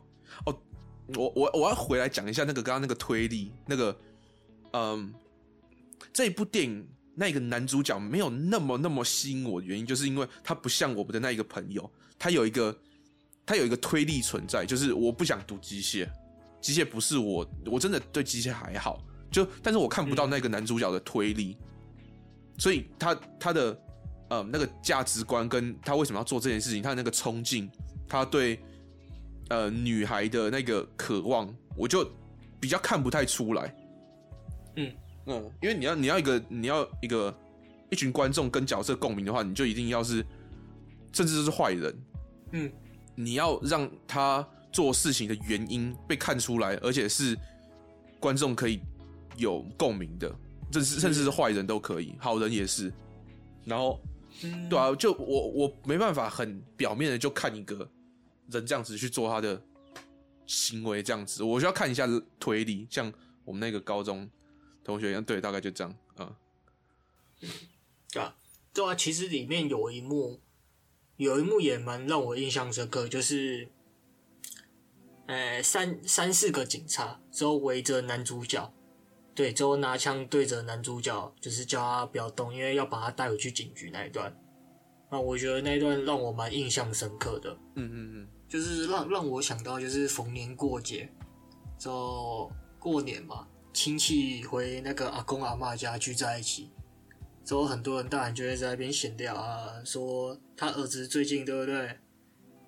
[0.46, 0.58] 哦。
[1.16, 3.96] 我我我要回来讲一下那个刚刚那个推力那个，
[4.72, 5.12] 嗯，
[6.12, 12.76] 这一部电影那个男主角没有那么那么吸引我的原因，就是因为他不像我们的那一个朋友，他有一个
[13.44, 16.08] 他有一个推力存在，就是我不想读机械，
[16.60, 21.56] 机械不是我，我真的对机械还好，就但是我看不到那个男主角的推力，
[22.58, 23.80] 所以他他的
[24.28, 27.70] 呃那个价值观跟他为什么要做这件事情，他的那个冲劲，
[28.08, 28.58] 他对。
[29.52, 32.08] 呃，女孩的那个渴望，我就
[32.60, 33.74] 比较看不太出来。
[34.76, 34.92] 嗯
[35.26, 37.36] 嗯，因为你要你要一个你要一个
[37.90, 40.24] 一群观众跟角色共鸣的话，你就一定要是，
[41.12, 41.98] 甚至是坏人。
[42.52, 42.72] 嗯，
[43.16, 47.36] 你要让他做事情的原因被看出来，而且是
[48.20, 48.80] 观众可以
[49.36, 50.32] 有共鸣的，
[50.72, 52.92] 甚至甚至是坏人都可以，好人也是。
[53.64, 54.00] 然后，
[54.68, 57.88] 对啊，就我我没办法很表面的就看一个。
[58.52, 59.62] 人这样子去做他的
[60.44, 62.04] 行为，这样子，我需要看一下
[62.40, 63.12] 推理，像
[63.44, 64.28] 我们那个高中
[64.82, 66.34] 同学一样，对，大概就这样，嗯，
[68.10, 68.36] 对啊，
[68.74, 70.40] 对啊，其实里面有一幕，
[71.16, 73.68] 有一幕也蛮让我印象深刻，就是，
[75.26, 78.74] 呃，三三四个警察之后围着男主角，
[79.34, 84.34] 对，之后拿枪对着男主角，就是叫他不要动，因为要把他带回去警局那一段，
[85.10, 88.28] 那我觉得那一段让我蛮印象深刻的，嗯嗯嗯。
[88.48, 91.08] 就是让让我想到，就是逢年过节，
[91.78, 96.68] 就过年嘛，亲戚回那个阿公阿嬷家聚在一起，
[97.44, 101.96] 之后很多人当然就会在那边闲聊啊，说他儿子最近对不对，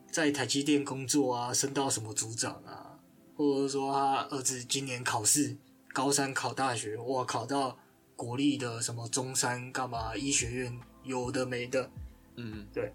[0.08, 2.96] 在台积电工作啊，升到什么组长啊，
[3.36, 5.56] 或者说他儿子今年考试
[5.92, 7.78] 高三考大学，哇，考到
[8.16, 11.90] 国立的什么中山干嘛医学院，有的没的，
[12.36, 12.92] 嗯，对，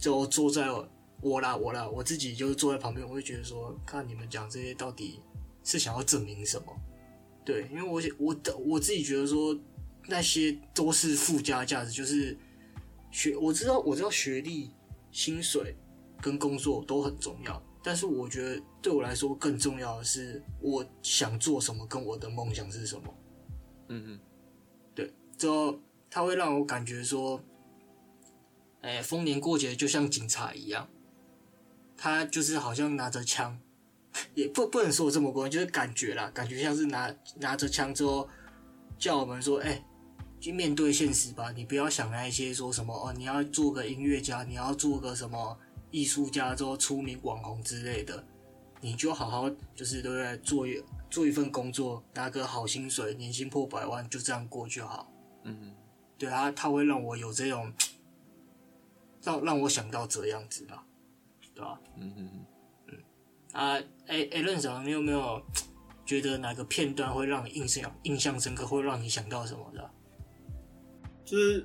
[0.00, 0.68] 就坐在。
[1.20, 5.20] 我啦，我啦，我自己就是坐在旁边，我会觉得说，看你们讲这些到底
[5.62, 6.76] 是想要证明什么？
[7.46, 9.58] 对，因为我我的我自己觉得说，
[10.06, 12.36] 那些都是附加价值，就是
[13.10, 14.70] 学我知道我知道学历、
[15.10, 15.74] 薪水
[16.20, 23.14] 跟工作都很重要，但是我觉得对我来说更重要的是我想做什么，跟我的梦想是什么。
[23.88, 24.20] 嗯嗯，
[24.94, 25.78] 对，之后
[26.10, 27.38] 他会让我感觉说，
[28.80, 30.88] 哎，逢年过节就像警察一样，
[31.94, 33.60] 他就是好像拿着枪，
[34.34, 38.26] 也不不能说我这么过分，就是感觉啦，感觉像是拿拿着枪之后
[38.98, 39.84] 叫我们说，哎。
[40.40, 45.58] 去面对现实吧，你不要想那一些说什么哦，你要做个音乐家，你要做个什么
[45.94, 48.26] 艺术家之后出名网红之类的，
[48.80, 50.36] 你就好好就是对不对？
[50.38, 55.08] 做一做一份工作，拿个好薪水，年薪破百万，就这样过就好。
[55.44, 55.72] 嗯，
[56.18, 57.72] 对啊，他会让我有这种，
[59.22, 60.84] 让让我想到这样子吧，
[61.54, 61.80] 对吧、啊？
[61.96, 62.44] 嗯哼哼，
[62.88, 62.98] 嗯
[63.52, 63.74] 啊，
[64.08, 65.40] 哎哎，任总，你有没有
[66.04, 69.90] 觉得哪个片段会让你印象印象深刻，会让你想到什么的？
[71.24, 71.64] 就是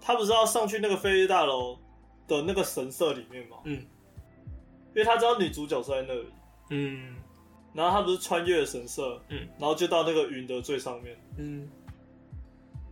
[0.00, 1.78] 他不是要上去那个飞跃大楼
[2.26, 3.56] 的那个神社里面嘛？
[3.64, 6.26] 嗯，因为他知道女主角是在那里。
[6.70, 7.16] 嗯，
[7.72, 11.16] 然后他不是穿越了神社，嗯，然后就到那个云的最上面。
[11.36, 11.68] 嗯，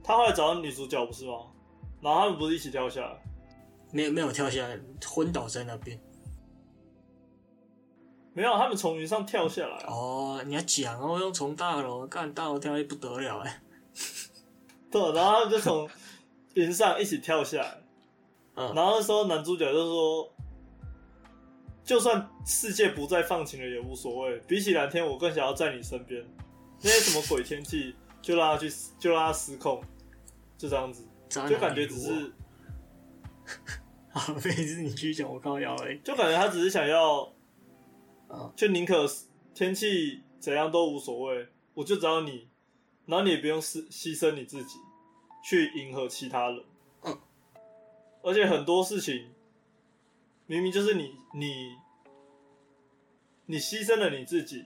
[0.03, 1.47] 他后来找到女主角不是吗？
[2.01, 3.17] 然后他们不是一起跳下来？
[3.91, 5.99] 没有没有跳下来，昏倒在那边。
[8.33, 9.77] 没有，他们从云上跳下来。
[9.87, 13.63] 哦，你要讲哦，用从大楼干大楼跳也不得了哎。
[14.91, 15.89] 对，然后他们就从
[16.55, 17.83] 云上一起跳下来，
[18.57, 20.35] 嗯，然后那时候男主角就说，
[21.83, 26.25] 就算世界不再放晴了也无所谓，比起蓝天，我更想要在你身边。
[26.81, 29.83] 那些什么鬼天气，就让他去， 就让他失控，
[30.57, 32.33] 就这样子，就感觉只是，
[34.13, 37.33] 好，没事，你继续讲，我靠腰哎，就感觉他只是想要，
[38.55, 39.07] 就宁可
[39.55, 42.49] 天气怎样都无所谓，我就只要你。
[43.07, 44.79] 然后你也不用牺牺牲你自己，
[45.45, 46.65] 去迎合其他人。
[48.25, 48.29] 嗯。
[48.29, 49.31] 而且很多事情，
[50.47, 51.77] 明明就是你你
[53.47, 54.65] 你牺牲了你自己，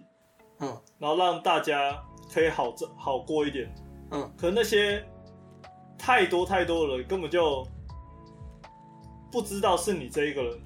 [0.61, 3.75] 嗯，然后让大家可以好这好过一点，
[4.13, 4.33] 嗯。
[4.39, 5.05] 可那些
[5.99, 7.67] 太多太多的人根本就
[9.31, 10.61] 不知道是你这一个人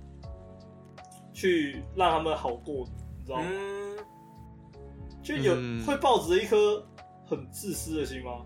[1.32, 2.86] 去让他们好过，
[3.18, 3.44] 你知道吗？
[3.46, 3.98] 嗯。
[5.22, 5.54] 就有
[5.86, 6.86] 会抱着一颗。
[7.24, 8.44] 很自私的心吗？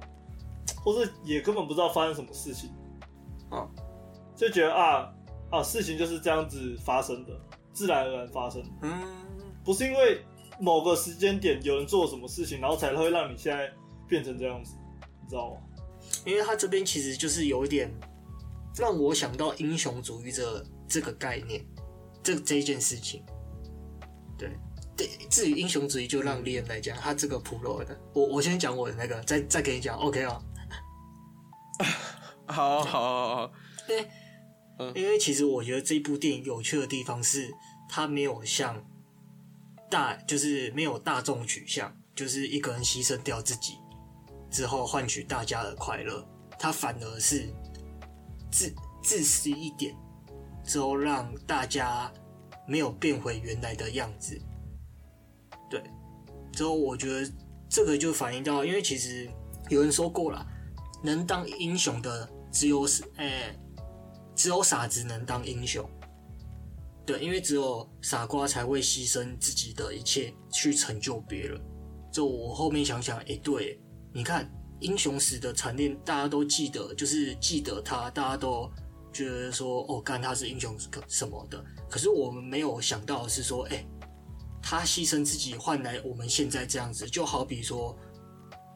[0.77, 2.71] 或是也根本不知道发生什么事情，
[3.51, 3.69] 啊，
[4.37, 5.13] 就觉得啊
[5.51, 7.33] 啊，事情就是这样子发生的，
[7.73, 8.63] 自然而然发生。
[8.83, 9.03] 嗯，
[9.65, 10.23] 不是因为
[10.61, 13.71] 某个时间点有人做了什么事情，然后才会让你现在
[14.07, 14.75] 变成这样子，
[15.23, 15.61] 你知道吗？
[16.25, 17.91] 因为他这边其实就是有一点
[18.77, 21.65] 让我想到英雄主义这这个概念，
[22.23, 23.25] 这这件事情，
[24.39, 24.51] 对。
[24.97, 26.97] 对，至于英雄主义，就让猎人来讲。
[26.97, 30.41] 他这个普罗的，我我先讲我的那个，再再给你讲，OK 啊？
[32.49, 33.53] 好，好，好，好。
[33.91, 33.95] 因
[34.95, 37.53] 因为其实我觉得这部电影有趣的地方是，
[37.89, 38.85] 它没有像
[39.91, 43.79] 大，就是没有大众取向，就是一个人牺牲掉自己
[44.51, 46.27] 之后换取大家的快乐，
[46.59, 47.49] 它反而是
[48.51, 49.95] 自自私一点，
[50.65, 52.13] 之后让大家
[52.67, 54.41] 没有变回原来的样子。
[55.71, 55.83] 对，
[56.53, 57.33] 之后我觉得
[57.69, 59.29] 这个就反映到，因为其实
[59.69, 60.47] 有人说过了，
[61.03, 63.57] 能当英雄的只有是，哎，
[64.37, 65.85] 只有傻子能当英雄。
[67.05, 71.61] 对，因为只有傻瓜才会牺牲自己的一切去成就别人。
[72.13, 73.81] 就我后面想想，哎，对，
[74.13, 74.49] 你看
[74.81, 78.71] 英雄时的惨烈，大家都记得，就是记得他，大家都
[79.13, 80.77] 觉得说，哦，干他是英雄
[81.09, 81.65] 什么的。
[81.91, 83.85] 可是我们没有想到的是说，哎。
[84.69, 87.97] 他牺牲自己换来我们现在这样子，就好比说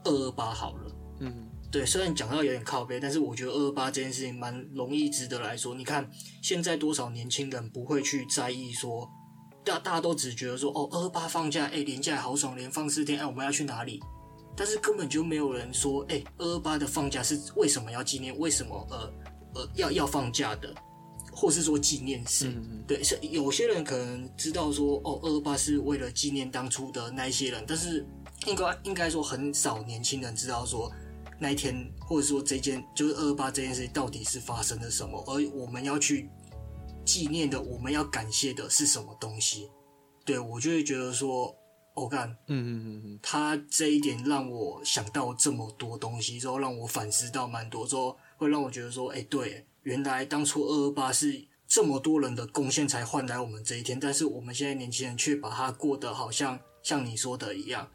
[0.04, 5.74] 二二八好了，嗯，对，虽然讲到有点靠背，但是我觉得二二八这件事情蛮容易值得来说。
[5.74, 6.10] 你看
[6.42, 9.08] 现在多少年轻人不会去在意说，
[9.64, 14.00] 大大家都只觉得说，哦，二二八放假，哎、欸，连假好爽，连放四天，哎，我们要去哪里？
[14.56, 18.36] 但是根本就没有人说，哎、欸，二二八的放假是为什么要纪念？
[18.36, 19.12] 为什么呃
[19.54, 20.74] 呃要要放假的？
[21.32, 28.04] 或是说纪念谁，嗯嗯对，是有些人可能知道说，哦，二二八是为了纪念当初的那一些人，但是
[28.46, 30.90] 应该应该说很少年轻人知道说
[31.40, 36.28] 那一天，或者说这件就是二二八这件事到底是发生了什么，而我们要去
[37.04, 39.70] 纪念的，我们要感谢的是什么东西？
[40.24, 41.46] 对，我就会觉得说，
[41.94, 49.66] 我、哦、干，嗯嗯嗯嗯，他这一点让我想到这么多东西之后，让我反思到蛮多之后，会让我觉得说，哎、欸，对。
[49.82, 57.90] 原来当初二二八是这么多人的贡献才换来我们这一天，但是我们现在年轻人却把它过得好像像你说的一样，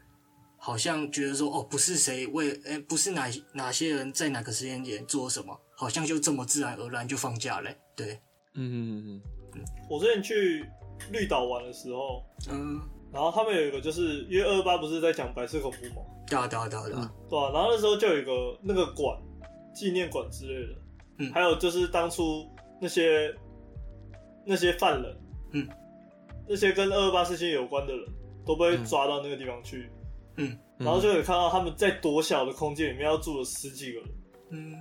[0.66, 7.76] 好像觉得说哦，不是谁为诶、欸，不是哪哪些人在哪个时间点做什么，好像就这么自然而然就放假嘞。
[7.94, 8.14] 对，
[8.54, 9.22] 嗯嗯嗯
[9.54, 9.64] 嗯。
[9.88, 10.68] 我之前去
[11.12, 12.80] 绿岛玩的时候，嗯，
[13.12, 16.04] 然后他们有一个就是因为二二八不是在讲白色恐怖吗？
[16.26, 17.50] 对啊对啊对啊对啊，对啊。
[17.52, 19.16] 然后那时候就有一个那个馆，
[19.72, 20.80] 纪念馆之类的，
[21.18, 22.44] 嗯，还有就是当初
[22.80, 23.32] 那些
[24.44, 25.16] 那些犯人，
[25.52, 25.68] 嗯，
[26.48, 28.04] 那些跟二二八事件有关的人
[28.44, 29.88] 都被抓到那个地方去。
[29.88, 29.95] 嗯，
[30.78, 34.08] 然后就可以看到他们在多小的空间里面要住了十几个人。
[34.50, 34.74] 嗯，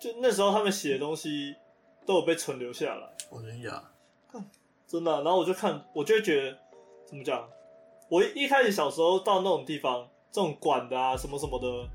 [0.00, 1.54] 就那时候他们写的东西
[2.04, 3.08] 都有被存留下来。
[3.30, 3.82] 我跟你讲，
[4.86, 5.12] 真的。
[5.22, 6.58] 然后我就看，我就会觉得
[7.06, 7.48] 怎么讲？
[8.08, 11.88] 我一开始小时候到那种地方，这种馆的啊，什么什么的，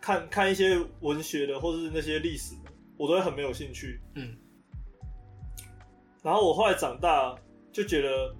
[0.00, 4.00] 看看一些文学的或者是那些历史的，我都会很没有兴趣。
[4.14, 4.36] 嗯。
[6.22, 7.34] 然后我后来长大，
[7.72, 8.32] 就觉得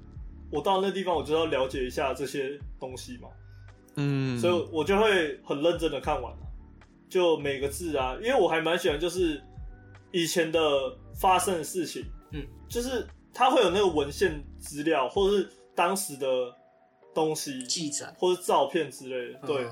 [0.53, 3.29] 我到那地方，我就要了解一下这些东西嘛。
[3.97, 6.35] 嗯，所以我就会很认真的看完，
[7.11, 9.43] 就每个字啊，因为我还蛮喜欢，就是
[10.13, 10.59] 以前的
[11.15, 16.27] 发生的事情，嗯，就是它会有那个文献资料，或者是当时的
[17.15, 19.67] 东西记载，或是照片之类的，对。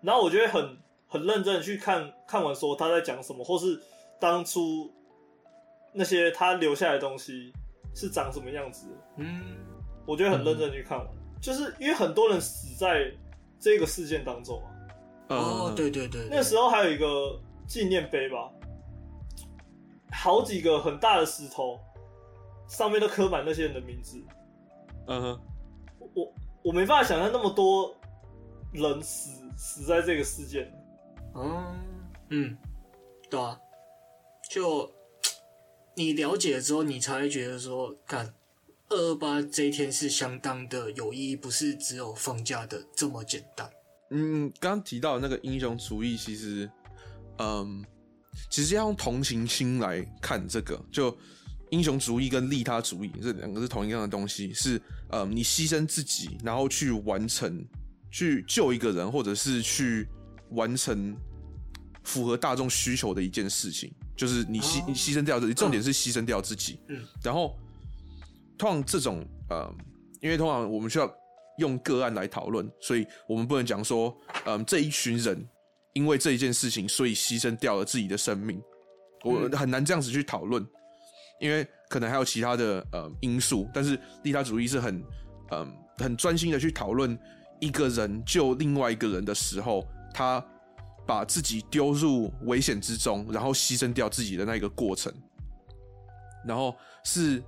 [0.00, 3.78] 然后我就会很很认真的去看看完，说他在讲什么，或是
[4.18, 4.90] 当初
[5.92, 7.52] 那些他留下来的东西
[7.94, 8.86] 是长什么样子，
[9.18, 9.56] 嗯，
[10.06, 11.06] 我就会很认真去看完，
[11.42, 13.12] 就是因为很多人死在。
[13.58, 14.62] 这个事件当中
[15.28, 18.50] 啊，哦，对对对，那时候还有一个纪念碑吧，
[20.12, 21.80] 好几个很大的石头，
[22.68, 24.22] 上面都刻满那些人的名字。
[25.08, 25.40] 嗯哼，
[26.14, 26.32] 我
[26.62, 27.94] 我没办法想象那么多
[28.72, 30.72] 人死死在这个事件。
[31.34, 31.64] 嗯
[32.30, 32.56] 嗯，
[33.30, 33.58] 对啊，
[34.50, 34.90] 就
[35.94, 38.34] 你了解了之后，你才会觉得说，看。
[38.88, 43.68] 二二八这一天是相当的有意义，不是只有放假的这么简单。
[44.10, 46.70] 嗯，刚刚提到的那个英雄主义，其实，
[47.38, 47.84] 嗯，
[48.48, 51.16] 其实要用同情心来看这个，就
[51.70, 54.80] 英雄主义跟利他主义这两个是同一样的东西，是，
[55.10, 57.66] 嗯，你牺牲自己，然后去完成，
[58.12, 60.06] 去救一个人，或者是去
[60.50, 61.16] 完成
[62.04, 67.58] 符合大众需求的一件事情，就是你牺你牺牲掉自己，重点是牺牲掉自己，嗯，然后。
[68.58, 69.70] 通常这种呃，
[70.20, 71.10] 因为通常我们需要
[71.58, 75.46] 用个案来讨论，所以我们不能讲说，嗯、呃，这一群人
[75.92, 78.60] 因为这一件事情，所以牺牲掉了自己的生命，
[79.24, 80.66] 我很难这样子去讨论，
[81.40, 83.68] 因为可能还有其他的呃因素。
[83.72, 84.96] 但是利他主义是很
[85.50, 87.18] 嗯、呃、很专心的去讨论
[87.60, 90.44] 一个人救另外一个人的时候，他
[91.06, 95.12] 把自己丢入危险之中，然后牺牲掉自己的那个过程，
[96.46, 97.42] 然后是。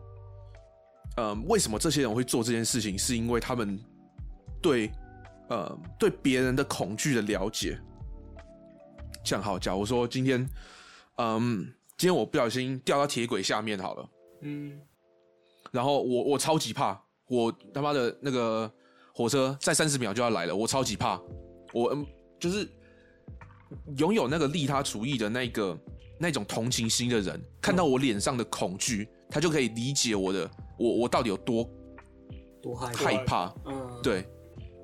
[1.18, 2.96] 嗯，为什么这些人会做这件事情？
[2.96, 3.76] 是因为他们
[4.62, 4.88] 对
[5.48, 7.76] 呃对别人的恐惧的了解。
[9.24, 10.48] 像好，假如说今天，
[11.16, 11.64] 嗯，
[11.96, 14.10] 今天我不小心掉到铁轨下面好了，
[14.42, 14.80] 嗯，
[15.72, 18.72] 然后我我超级怕，我他妈的那个
[19.12, 21.20] 火车在三十秒就要来了，我超级怕，
[21.72, 22.06] 我嗯
[22.38, 22.70] 就是
[23.96, 25.76] 拥有那个利他主义的那个
[26.16, 30.48] 那种同情心的人，看到我脸上的恐惧，他就可以理解我的。
[30.78, 31.68] 我我到底有多
[32.62, 33.54] 多害害怕？
[33.66, 34.24] 嗯，对，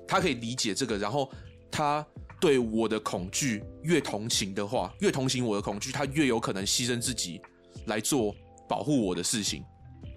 [0.07, 1.31] 他可以理解这个，然后
[1.71, 2.05] 他
[2.39, 7.41] 对我的恐惧越同情的话，越同情我的恐惧，他越有可能牺牲自己
[7.85, 8.35] 来做
[8.67, 9.63] 保护我的事情，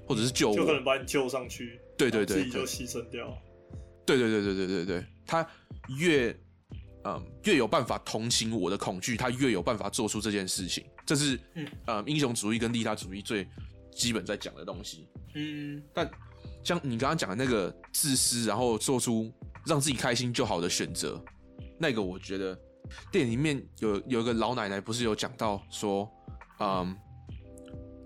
[0.07, 1.81] 或者是救我，就可能把你救上去。
[1.97, 3.37] 对对对，自己就牺牲掉。
[4.05, 5.47] 对对对对对对对，他
[5.99, 6.35] 越
[7.05, 10.85] 嗯越有办法同情我的恐惧，他越有办法做出这件事情。
[11.05, 13.47] 这是嗯，呃英雄主义跟利他主义最
[13.99, 15.09] 基本在讲的东西。
[15.35, 16.09] 嗯，但
[16.63, 19.31] 像你刚刚讲的那个自私，然后做出
[19.67, 21.21] 让自己开心就好的选择，
[21.79, 22.57] 那个我觉得
[23.11, 26.09] 电影里面有有一个老奶奶不是有讲到说，
[26.61, 26.97] 嗯，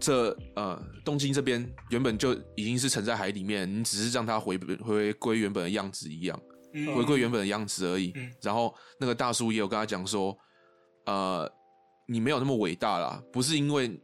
[0.01, 6.40] 这呃东京这边原本就已经是沉在海里面，你只是让它回回归原本的样子一样，
[6.97, 8.14] 回归原本的样子而已。
[8.40, 10.36] 然后那个大叔也有跟他讲说，
[11.05, 11.51] 呃，
[12.07, 14.01] 你没有那么伟大啦，不是因为。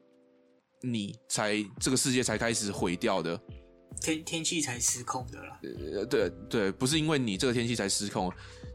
[0.81, 3.41] 你才这个世界才开始毁掉的，
[4.01, 5.61] 天天气才失控的啦。
[5.95, 8.33] 呃，对对，不是因为你这个天气才失控，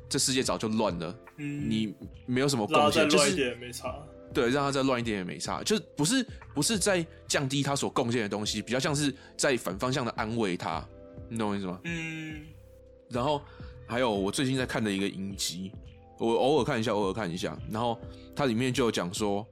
[0.10, 1.20] 这世界早就乱了。
[1.38, 1.96] 嗯，你
[2.26, 3.96] 没有什么贡献，就是也没差。
[4.34, 10.86] 对，让他再乱一点也没差，就是不是不是在降低他所贡献的东西，比较像是在反方向的安慰他，
[11.30, 11.80] 你懂我意思吗？
[11.86, 12.46] 嗯。
[13.10, 13.42] 然后
[13.88, 15.72] 还有我最近在看的一个影集，
[16.20, 17.98] 我偶尔看一下，偶尔看一下，然后
[18.36, 19.48] 它里面就有讲说，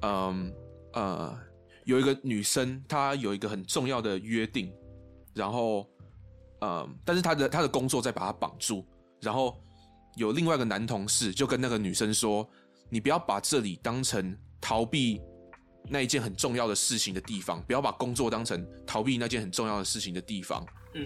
[0.00, 0.50] 嗯
[0.94, 1.38] 呃。
[1.90, 4.72] 有一个女生，她有一个很重要的约定，
[5.34, 5.84] 然后，
[6.60, 8.86] 嗯，但是她的她的工作在把她绑住，
[9.20, 9.60] 然后
[10.14, 12.48] 有另外一个男同事就跟那个女生说
[12.88, 15.20] ：“你不要把这里当成逃避
[15.88, 20.64] 那一件很重要的事情的地方，不要把工作当成逃避那件很重要的事情的地方。”
[20.94, 21.04] 嗯，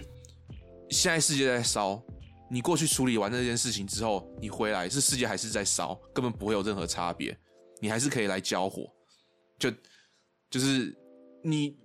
[0.91, 1.99] 现在世界在烧，
[2.47, 7.35] 你过去处理完那件事情之后，你回来，这世界还是在烧，根本不会有任何差别，
[7.81, 8.87] 你还是可以来交火。
[9.57, 9.71] 就
[10.55, 10.95] 就是
[11.43, 11.77] 你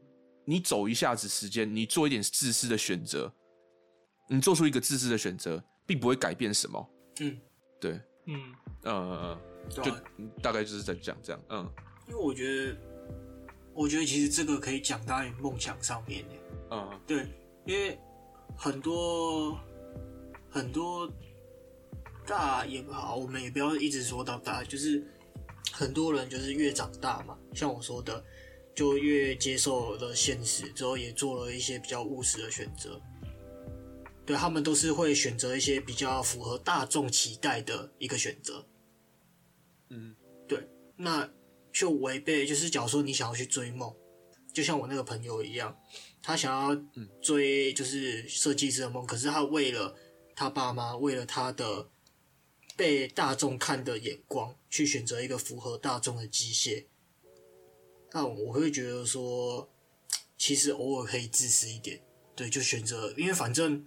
[0.44, 3.28] 你走一下子时间，你做一点自私的选择，
[4.28, 6.90] 你做出一个自私的选择，并不会改变什么。
[7.18, 7.36] 嗯，
[7.80, 8.54] 对，嗯，
[8.84, 9.36] 呃，
[9.68, 9.82] 就
[10.40, 11.68] 大概就是在讲这样，嗯，
[12.06, 12.76] 因为我觉得，
[13.74, 16.24] 我觉得其实这个可以讲到你梦想上面，
[16.70, 17.26] 嗯，对，
[17.66, 17.98] 因为
[18.56, 19.58] 很多
[20.48, 21.12] 很多
[22.24, 25.04] 大也不好，我们也不要一直说到大，就是
[25.72, 28.24] 很多人就是越长大嘛，像我说的，
[28.74, 33.00] 就越接受了现实，之后也做了一些比较务实的选择。
[34.24, 38.64] 对，他们都是会选择一些比较符合大众期待的一个选择。
[39.88, 40.14] 嗯，
[40.46, 41.28] 对，那
[41.72, 43.92] 就违背，就是假如说你想要去追梦，
[44.52, 45.76] 就像我那个朋友一样，
[46.22, 46.80] 他想要
[47.20, 49.96] 追就是设计师的梦，可是他为了
[50.36, 51.88] 他爸妈，为了他的
[52.76, 56.86] 被大众看的眼光，去选择一个符合大众的机械。
[58.12, 59.68] 那我会觉得说，
[60.36, 62.00] 其实偶尔可以自私一点，
[62.34, 63.86] 对，就选择，因为反正。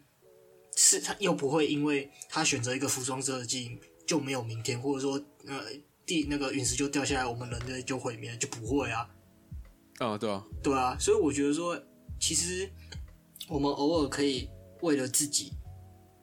[0.76, 5.66] 是他又不会因为他选择一个服装设计就没有明天，或者说呃
[6.04, 9.08] 地那个陨石就掉下来，我们人类就毁灭，就不会啊。
[10.00, 11.80] 哦，对啊，对啊，所以我觉得说，
[12.20, 12.68] 其实
[13.48, 14.50] 我们偶尔可以
[14.82, 15.52] 为了自己，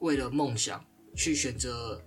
[0.00, 0.84] 为了梦想
[1.14, 2.04] 去选择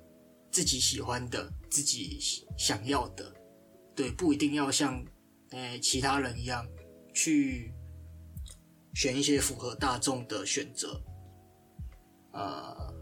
[0.51, 2.19] 自己喜欢的、自己
[2.57, 3.33] 想要的，
[3.95, 5.01] 对，不一定要像
[5.53, 6.67] 呃其他人一样
[7.13, 7.71] 去
[8.93, 11.01] 选一些符合大众的选择。
[12.31, 12.93] 呃，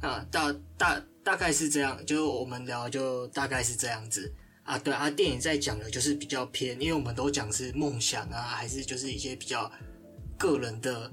[0.00, 4.34] 啊，大大大概是这样，就我们聊就大概是这样子
[4.64, 4.76] 啊。
[4.76, 9.70] 对啊，电影在讲的就是比较偏，因为我们都讲是梦想啊，还是就是一些比较
[10.36, 11.10] 个人的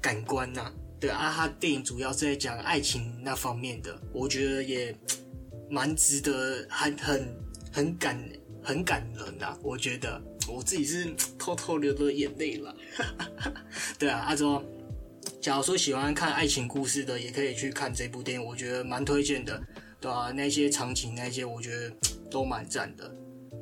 [0.00, 0.74] 感官呐、啊。
[0.98, 4.98] 对啊，他电影主要是在讲爱情那方面的，我觉得也
[5.68, 7.36] 蛮值得，很很
[7.70, 8.18] 很感
[8.66, 9.56] 很感人的、啊。
[9.62, 12.76] 我觉得我自己是 偷偷流了眼泪了。
[13.98, 14.62] 对啊，阿周。
[15.40, 19.60] 假如说喜欢看爱情故事的，也可以去看这部电影，我觉得蛮推荐的，
[20.00, 21.92] 对啊，那些场景那些，我觉得
[22.28, 23.08] 都蛮赞的，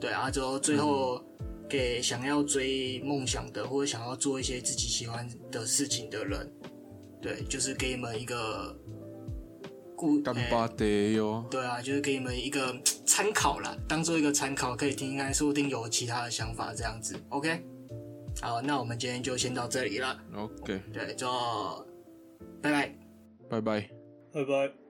[0.01, 0.31] 对啊。
[0.31, 1.23] 之后最后
[1.69, 6.51] 给想要追梦想的，或者想要做一些自己喜欢的事情的人，
[7.21, 8.75] 对，就是给你们一个
[9.97, 11.45] 故，干巴爹哟。
[11.51, 12.75] 对啊，就是给你们一个
[13.07, 17.65] 参考啦，当做一个参考，可以听听看，说不定有其他的想法这样子，OK。
[18.41, 20.21] 好，那我们今天就先到这里了。
[20.35, 21.29] OK，对，就
[22.61, 22.95] 拜拜，
[23.49, 23.91] 拜拜，
[24.33, 24.84] 拜拜。